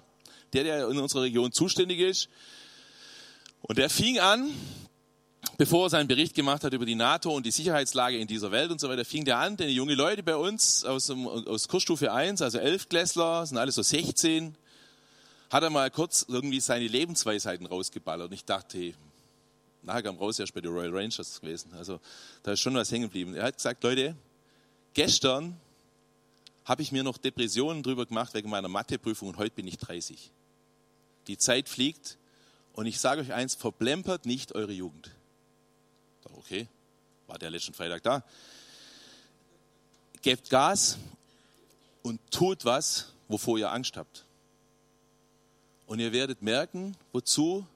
der, 0.53 0.63
der 0.65 0.87
in 0.87 0.99
unserer 0.99 1.23
Region 1.23 1.51
zuständig 1.51 1.99
ist. 1.99 2.29
Und 3.63 3.79
der 3.79 3.89
fing 3.89 4.19
an, 4.19 4.51
bevor 5.57 5.87
er 5.87 5.89
seinen 5.89 6.07
Bericht 6.07 6.35
gemacht 6.35 6.63
hat 6.63 6.73
über 6.73 6.85
die 6.85 6.95
NATO 6.95 7.31
und 7.31 7.45
die 7.45 7.51
Sicherheitslage 7.51 8.17
in 8.17 8.27
dieser 8.27 8.51
Welt 8.51 8.71
und 8.71 8.79
so 8.79 8.89
weiter, 8.89 9.05
fing 9.05 9.25
der 9.25 9.37
an, 9.37 9.57
denn 9.57 9.67
die 9.67 9.75
junge 9.75 9.95
Leute 9.95 10.23
bei 10.23 10.35
uns 10.35 10.85
aus, 10.85 11.09
aus 11.09 11.67
Kursstufe 11.67 12.11
1, 12.11 12.41
also 12.41 12.59
Elfklässler, 12.59 13.45
sind 13.45 13.57
alle 13.57 13.71
so 13.71 13.81
16, 13.81 14.55
hat 15.49 15.63
er 15.63 15.69
mal 15.69 15.89
kurz 15.91 16.25
irgendwie 16.27 16.59
seine 16.59 16.87
Lebensweisheiten 16.87 17.65
rausgeballert. 17.65 18.27
Und 18.27 18.33
ich 18.33 18.45
dachte, 18.45 18.93
nachher 19.81 20.03
kam 20.03 20.17
raus, 20.17 20.39
er 20.39 20.43
ist 20.43 20.53
bei 20.53 20.61
den 20.61 20.71
Royal 20.71 20.95
Rangers 20.95 21.41
gewesen. 21.41 21.73
Also 21.73 21.99
da 22.43 22.53
ist 22.53 22.59
schon 22.59 22.75
was 22.75 22.91
hängen 22.91 23.05
geblieben. 23.05 23.33
Er 23.33 23.45
hat 23.45 23.57
gesagt, 23.57 23.83
Leute, 23.83 24.15
gestern 24.93 25.59
habe 26.65 26.83
ich 26.83 26.91
mir 26.91 27.03
noch 27.03 27.17
Depressionen 27.17 27.81
drüber 27.81 28.05
gemacht 28.05 28.33
wegen 28.33 28.49
meiner 28.49 28.67
Matheprüfung 28.67 29.29
und 29.29 29.37
heute 29.37 29.55
bin 29.55 29.67
ich 29.67 29.77
30. 29.77 30.31
Die 31.27 31.37
Zeit 31.37 31.67
fliegt 31.67 32.17
und 32.73 32.85
ich 32.85 32.99
sage 32.99 33.21
euch 33.21 33.33
eins, 33.33 33.55
verplempert 33.55 34.25
nicht 34.25 34.53
eure 34.53 34.71
Jugend 34.71 35.11
okay, 36.49 36.67
war 37.27 37.37
der 37.37 37.51
letzten 37.51 37.73
Freitag 37.73 38.01
da. 38.01 38.23
Gebt 40.23 40.49
Gas 40.49 40.97
und 42.01 42.19
tut 42.31 42.65
was, 42.65 43.13
wovor 43.27 43.59
ihr 43.59 43.71
Angst 43.71 43.95
habt. 43.97 44.25
Und 45.85 45.99
ihr 45.99 46.11
werdet 46.11 46.41
merken, 46.41 46.97
wozu 47.11 47.67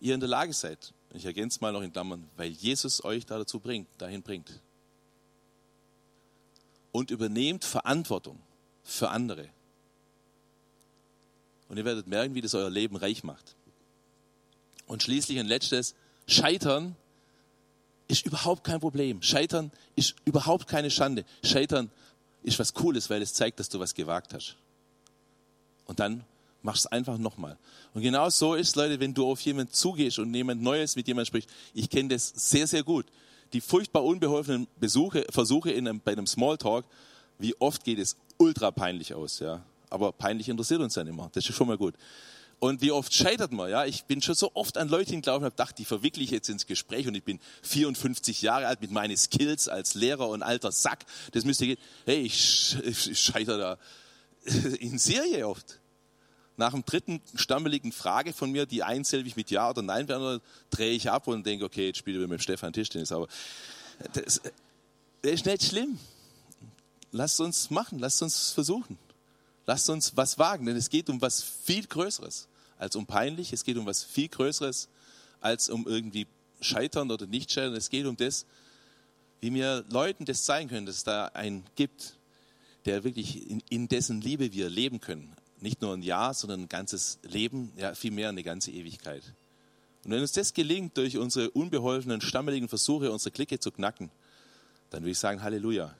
ihr 0.00 0.12
in 0.12 0.20
der 0.20 0.28
Lage 0.28 0.52
seid. 0.52 0.92
Ich 1.14 1.24
ergänze 1.24 1.58
mal 1.62 1.72
noch 1.72 1.80
in 1.80 1.90
Klammern, 1.90 2.28
weil 2.36 2.50
Jesus 2.50 3.02
euch 3.02 3.24
da 3.24 3.38
dazu 3.38 3.60
bringt, 3.60 3.88
dahin 3.96 4.22
bringt. 4.22 4.60
Und 6.92 7.10
übernehmt 7.10 7.64
Verantwortung 7.64 8.38
für 8.84 9.08
andere. 9.08 9.48
Und 11.68 11.78
ihr 11.78 11.84
werdet 11.86 12.06
merken, 12.06 12.34
wie 12.34 12.42
das 12.42 12.54
euer 12.54 12.70
Leben 12.70 12.96
reich 12.96 13.24
macht. 13.24 13.56
Und 14.86 15.02
schließlich 15.02 15.38
ein 15.38 15.46
letztes, 15.46 15.94
Scheitern 16.26 16.94
ist 18.08 18.24
überhaupt 18.26 18.64
kein 18.64 18.80
Problem. 18.80 19.22
Scheitern 19.22 19.70
ist 19.94 20.16
überhaupt 20.24 20.66
keine 20.66 20.90
Schande. 20.90 21.24
Scheitern 21.44 21.90
ist 22.42 22.58
was 22.58 22.72
Cooles, 22.72 23.08
weil 23.10 23.22
es 23.22 23.34
zeigt, 23.34 23.60
dass 23.60 23.68
du 23.68 23.78
was 23.78 23.94
gewagt 23.94 24.32
hast. 24.34 24.56
Und 25.84 26.00
dann 26.00 26.24
machst 26.62 26.84
du 26.84 26.88
es 26.88 26.92
einfach 26.92 27.18
nochmal. 27.18 27.56
Und 27.94 28.02
genau 28.02 28.28
so 28.30 28.54
ist, 28.54 28.76
Leute, 28.76 28.98
wenn 29.00 29.14
du 29.14 29.30
auf 29.30 29.40
jemanden 29.42 29.72
zugehst 29.72 30.18
und 30.18 30.34
jemand 30.34 30.62
Neues 30.62 30.96
mit 30.96 31.06
jemandem 31.06 31.26
sprichst. 31.26 31.50
Ich 31.74 31.88
kenne 31.90 32.10
das 32.10 32.32
sehr, 32.34 32.66
sehr 32.66 32.82
gut. 32.82 33.06
Die 33.52 33.60
furchtbar 33.60 34.04
unbeholfenen 34.04 34.66
Besuche, 34.78 35.24
Versuche 35.30 35.70
in 35.70 35.88
einem, 35.88 36.00
bei 36.00 36.12
einem 36.12 36.26
Smalltalk, 36.26 36.84
wie 37.38 37.54
oft 37.60 37.84
geht 37.84 37.98
es 37.98 38.16
ultra 38.36 38.70
peinlich 38.70 39.14
aus, 39.14 39.38
ja. 39.38 39.62
Aber 39.90 40.12
peinlich 40.12 40.48
interessiert 40.48 40.80
uns 40.80 40.94
dann 40.94 41.06
immer. 41.06 41.30
Das 41.32 41.48
ist 41.48 41.54
schon 41.54 41.66
mal 41.66 41.78
gut. 41.78 41.94
Und 42.60 42.82
wie 42.82 42.90
oft 42.90 43.14
scheitert 43.14 43.52
man, 43.52 43.70
ja? 43.70 43.84
Ich 43.84 44.04
bin 44.04 44.20
schon 44.20 44.34
so 44.34 44.50
oft 44.54 44.78
an 44.78 44.88
Leute 44.88 45.10
hingelaufen 45.10 45.42
und 45.42 45.52
habe 45.52 45.54
gedacht, 45.54 45.78
die 45.78 45.84
verwickle 45.84 46.24
ich 46.24 46.30
jetzt 46.30 46.48
ins 46.48 46.66
Gespräch 46.66 47.06
und 47.06 47.14
ich 47.14 47.22
bin 47.22 47.38
54 47.62 48.42
Jahre 48.42 48.66
alt 48.66 48.80
mit 48.80 48.90
meinen 48.90 49.16
Skills 49.16 49.68
als 49.68 49.94
Lehrer 49.94 50.28
und 50.28 50.42
alter 50.42 50.72
Sack. 50.72 51.04
Das 51.32 51.44
müsste 51.44 51.66
gehen. 51.66 51.78
Hey, 52.04 52.22
ich, 52.22 52.76
ich 52.82 53.20
scheitere 53.20 53.58
da 53.58 53.78
in 54.80 54.98
Serie 54.98 55.46
oft. 55.46 55.80
Nach 56.56 56.72
dem 56.72 56.84
dritten 56.84 57.22
stammeligen 57.36 57.92
Frage 57.92 58.32
von 58.32 58.50
mir, 58.50 58.66
die 58.66 58.82
einsilbig 58.82 59.36
mit 59.36 59.52
Ja 59.52 59.70
oder 59.70 59.82
Nein 59.82 60.08
wäre, 60.08 60.40
drehe 60.70 60.90
ich 60.90 61.08
ab 61.08 61.28
und 61.28 61.46
denke, 61.46 61.64
okay, 61.64 61.86
jetzt 61.86 61.98
spiele 61.98 62.20
ich 62.20 62.28
mit 62.28 62.42
Stefan 62.42 62.72
Tischtennis. 62.72 63.12
Aber 63.12 63.28
das, 64.12 64.40
das 65.22 65.32
ist 65.32 65.46
nicht 65.46 65.62
schlimm. 65.62 66.00
Lasst 67.12 67.40
uns 67.40 67.70
machen, 67.70 68.00
lasst 68.00 68.20
uns 68.22 68.50
versuchen. 68.50 68.98
Lasst 69.68 69.90
uns 69.90 70.16
was 70.16 70.38
wagen, 70.38 70.64
denn 70.64 70.76
es 70.76 70.88
geht 70.88 71.10
um 71.10 71.20
was 71.20 71.42
viel 71.42 71.86
Größeres 71.86 72.48
als 72.78 72.96
um 72.96 73.04
peinlich. 73.04 73.52
Es 73.52 73.64
geht 73.64 73.76
um 73.76 73.84
was 73.84 74.02
viel 74.02 74.28
Größeres 74.28 74.88
als 75.42 75.68
um 75.68 75.86
irgendwie 75.86 76.26
Scheitern 76.62 77.10
oder 77.10 77.26
Nicht-Scheitern. 77.26 77.74
Es 77.74 77.90
geht 77.90 78.06
um 78.06 78.16
das, 78.16 78.46
wie 79.42 79.52
wir 79.52 79.84
Leuten 79.90 80.24
das 80.24 80.44
zeigen 80.44 80.70
können, 80.70 80.86
dass 80.86 80.96
es 80.96 81.04
da 81.04 81.26
einen 81.34 81.64
gibt, 81.76 82.16
der 82.86 83.04
wirklich 83.04 83.46
in, 83.50 83.62
in 83.68 83.88
dessen 83.88 84.22
Liebe 84.22 84.54
wir 84.54 84.70
leben 84.70 85.02
können. 85.02 85.36
Nicht 85.60 85.82
nur 85.82 85.92
ein 85.92 86.02
Jahr, 86.02 86.32
sondern 86.32 86.62
ein 86.62 86.68
ganzes 86.70 87.18
Leben, 87.22 87.70
ja, 87.76 87.94
vielmehr 87.94 88.30
eine 88.30 88.42
ganze 88.42 88.70
Ewigkeit. 88.70 89.34
Und 90.02 90.12
wenn 90.12 90.22
uns 90.22 90.32
das 90.32 90.54
gelingt, 90.54 90.96
durch 90.96 91.18
unsere 91.18 91.50
unbeholfenen, 91.50 92.22
stammeligen 92.22 92.70
Versuche, 92.70 93.12
unsere 93.12 93.32
Clique 93.32 93.60
zu 93.60 93.70
knacken, 93.70 94.10
dann 94.88 95.02
würde 95.02 95.10
ich 95.10 95.18
sagen, 95.18 95.42
Halleluja. 95.42 95.94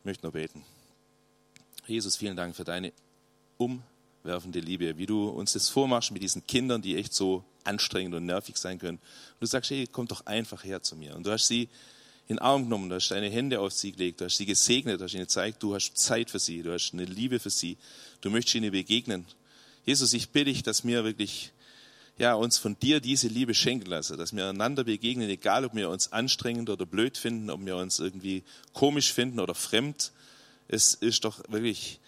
Ich 0.00 0.04
möchte 0.04 0.26
nur 0.26 0.32
beten. 0.32 0.62
Jesus, 1.86 2.16
vielen 2.16 2.36
Dank 2.36 2.54
für 2.54 2.64
deine 2.64 2.92
umwerfende 3.56 4.60
Liebe, 4.60 4.96
wie 4.98 5.06
du 5.06 5.28
uns 5.28 5.52
das 5.52 5.68
vormachst 5.68 6.12
mit 6.12 6.22
diesen 6.22 6.46
Kindern, 6.46 6.82
die 6.82 6.96
echt 6.96 7.14
so 7.14 7.44
anstrengend 7.64 8.14
und 8.14 8.26
nervig 8.26 8.56
sein 8.56 8.78
können. 8.78 8.98
Und 8.98 9.40
du 9.40 9.46
sagst, 9.46 9.70
hey, 9.70 9.86
komm 9.90 10.06
doch 10.06 10.26
einfach 10.26 10.64
her 10.64 10.82
zu 10.82 10.96
mir. 10.96 11.16
Und 11.16 11.26
du 11.26 11.32
hast 11.32 11.46
sie 11.46 11.68
in 12.28 12.36
den 12.36 12.38
Arm 12.38 12.64
genommen, 12.64 12.88
du 12.88 12.94
hast 12.94 13.10
deine 13.10 13.28
Hände 13.28 13.60
auf 13.60 13.72
sie 13.72 13.92
gelegt, 13.92 14.20
du 14.20 14.26
hast 14.26 14.36
sie 14.36 14.46
gesegnet, 14.46 15.00
du 15.00 15.04
hast 15.04 15.14
ihnen 15.14 15.24
gezeigt, 15.24 15.62
du 15.62 15.74
hast 15.74 15.96
Zeit 15.96 16.30
für 16.30 16.38
sie, 16.38 16.62
du 16.62 16.72
hast 16.72 16.92
eine 16.92 17.04
Liebe 17.04 17.40
für 17.40 17.50
sie, 17.50 17.76
du 18.20 18.30
möchtest 18.30 18.54
ihnen 18.54 18.70
begegnen. 18.70 19.26
Jesus, 19.84 20.12
ich 20.12 20.30
bitte 20.30 20.44
dich, 20.46 20.62
dass 20.62 20.84
mir 20.84 21.02
wirklich 21.02 21.52
ja, 22.18 22.34
uns 22.34 22.58
von 22.58 22.78
dir 22.78 23.00
diese 23.00 23.28
Liebe 23.28 23.54
schenken 23.54 23.86
lassen, 23.86 24.18
dass 24.18 24.36
wir 24.36 24.46
einander 24.46 24.84
begegnen, 24.84 25.28
egal 25.28 25.64
ob 25.64 25.74
wir 25.74 25.88
uns 25.88 26.12
anstrengend 26.12 26.68
oder 26.68 26.84
blöd 26.86 27.16
finden, 27.16 27.50
ob 27.50 27.64
wir 27.64 27.76
uns 27.76 27.98
irgendwie 27.98 28.44
komisch 28.74 29.12
finden 29.12 29.40
oder 29.40 29.54
fremd. 29.54 30.12
Es 30.72 30.94
ist 30.94 31.24
doch 31.24 31.40
wirklich 31.48 31.98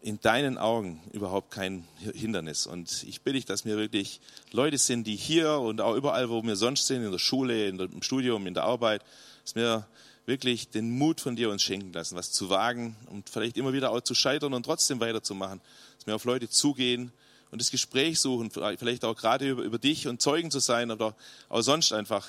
in 0.00 0.20
deinen 0.20 0.58
Augen 0.58 1.00
überhaupt 1.12 1.52
kein 1.52 1.86
Hindernis. 2.12 2.66
Und 2.66 3.04
ich 3.04 3.22
bitte 3.22 3.36
dich, 3.36 3.44
dass 3.44 3.64
wir 3.64 3.76
wirklich 3.76 4.20
Leute 4.50 4.78
sind, 4.78 5.06
die 5.06 5.14
hier 5.14 5.52
und 5.52 5.80
auch 5.80 5.94
überall, 5.94 6.28
wo 6.28 6.42
wir 6.42 6.56
sonst 6.56 6.88
sind, 6.88 7.04
in 7.04 7.12
der 7.12 7.20
Schule, 7.20 7.68
im 7.68 8.02
Studium, 8.02 8.48
in 8.48 8.54
der 8.54 8.64
Arbeit, 8.64 9.04
dass 9.44 9.54
wir 9.54 9.86
wirklich 10.26 10.70
den 10.70 10.90
Mut 10.90 11.20
von 11.20 11.36
dir 11.36 11.50
uns 11.50 11.62
schenken 11.62 11.92
lassen, 11.92 12.16
was 12.16 12.32
zu 12.32 12.50
wagen 12.50 12.96
und 13.10 13.30
vielleicht 13.30 13.56
immer 13.56 13.72
wieder 13.72 13.92
auch 13.92 14.00
zu 14.00 14.16
scheitern 14.16 14.54
und 14.54 14.64
trotzdem 14.64 14.98
weiterzumachen. 14.98 15.60
Dass 15.98 16.06
wir 16.08 16.16
auf 16.16 16.24
Leute 16.24 16.48
zugehen, 16.48 17.12
und 17.50 17.62
das 17.62 17.70
Gespräch 17.70 18.20
suchen, 18.20 18.50
vielleicht 18.50 19.06
auch 19.06 19.16
gerade 19.16 19.48
über, 19.48 19.62
über 19.62 19.78
dich 19.78 20.06
und 20.06 20.20
Zeugen 20.20 20.50
zu 20.50 20.58
sein 20.58 20.90
oder 20.90 21.14
auch 21.48 21.62
sonst 21.62 21.94
einfach 21.94 22.26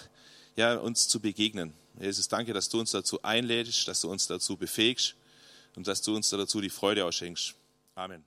ja, 0.56 0.78
uns 0.78 1.10
zu 1.10 1.20
begegnen. 1.20 1.74
Jesus, 2.00 2.30
danke, 2.30 2.54
dass 2.54 2.70
du 2.70 2.80
uns 2.80 2.92
dazu 2.92 3.22
einlädst, 3.22 3.90
dass 3.90 4.00
du 4.00 4.10
uns 4.10 4.28
dazu 4.28 4.56
befähigst 4.56 5.16
und 5.76 5.88
dass 5.88 6.02
du 6.02 6.16
uns 6.16 6.30
dazu 6.30 6.62
die 6.62 6.70
Freude 6.70 7.06
ausschenkst. 7.06 7.56
Amen. 7.96 8.24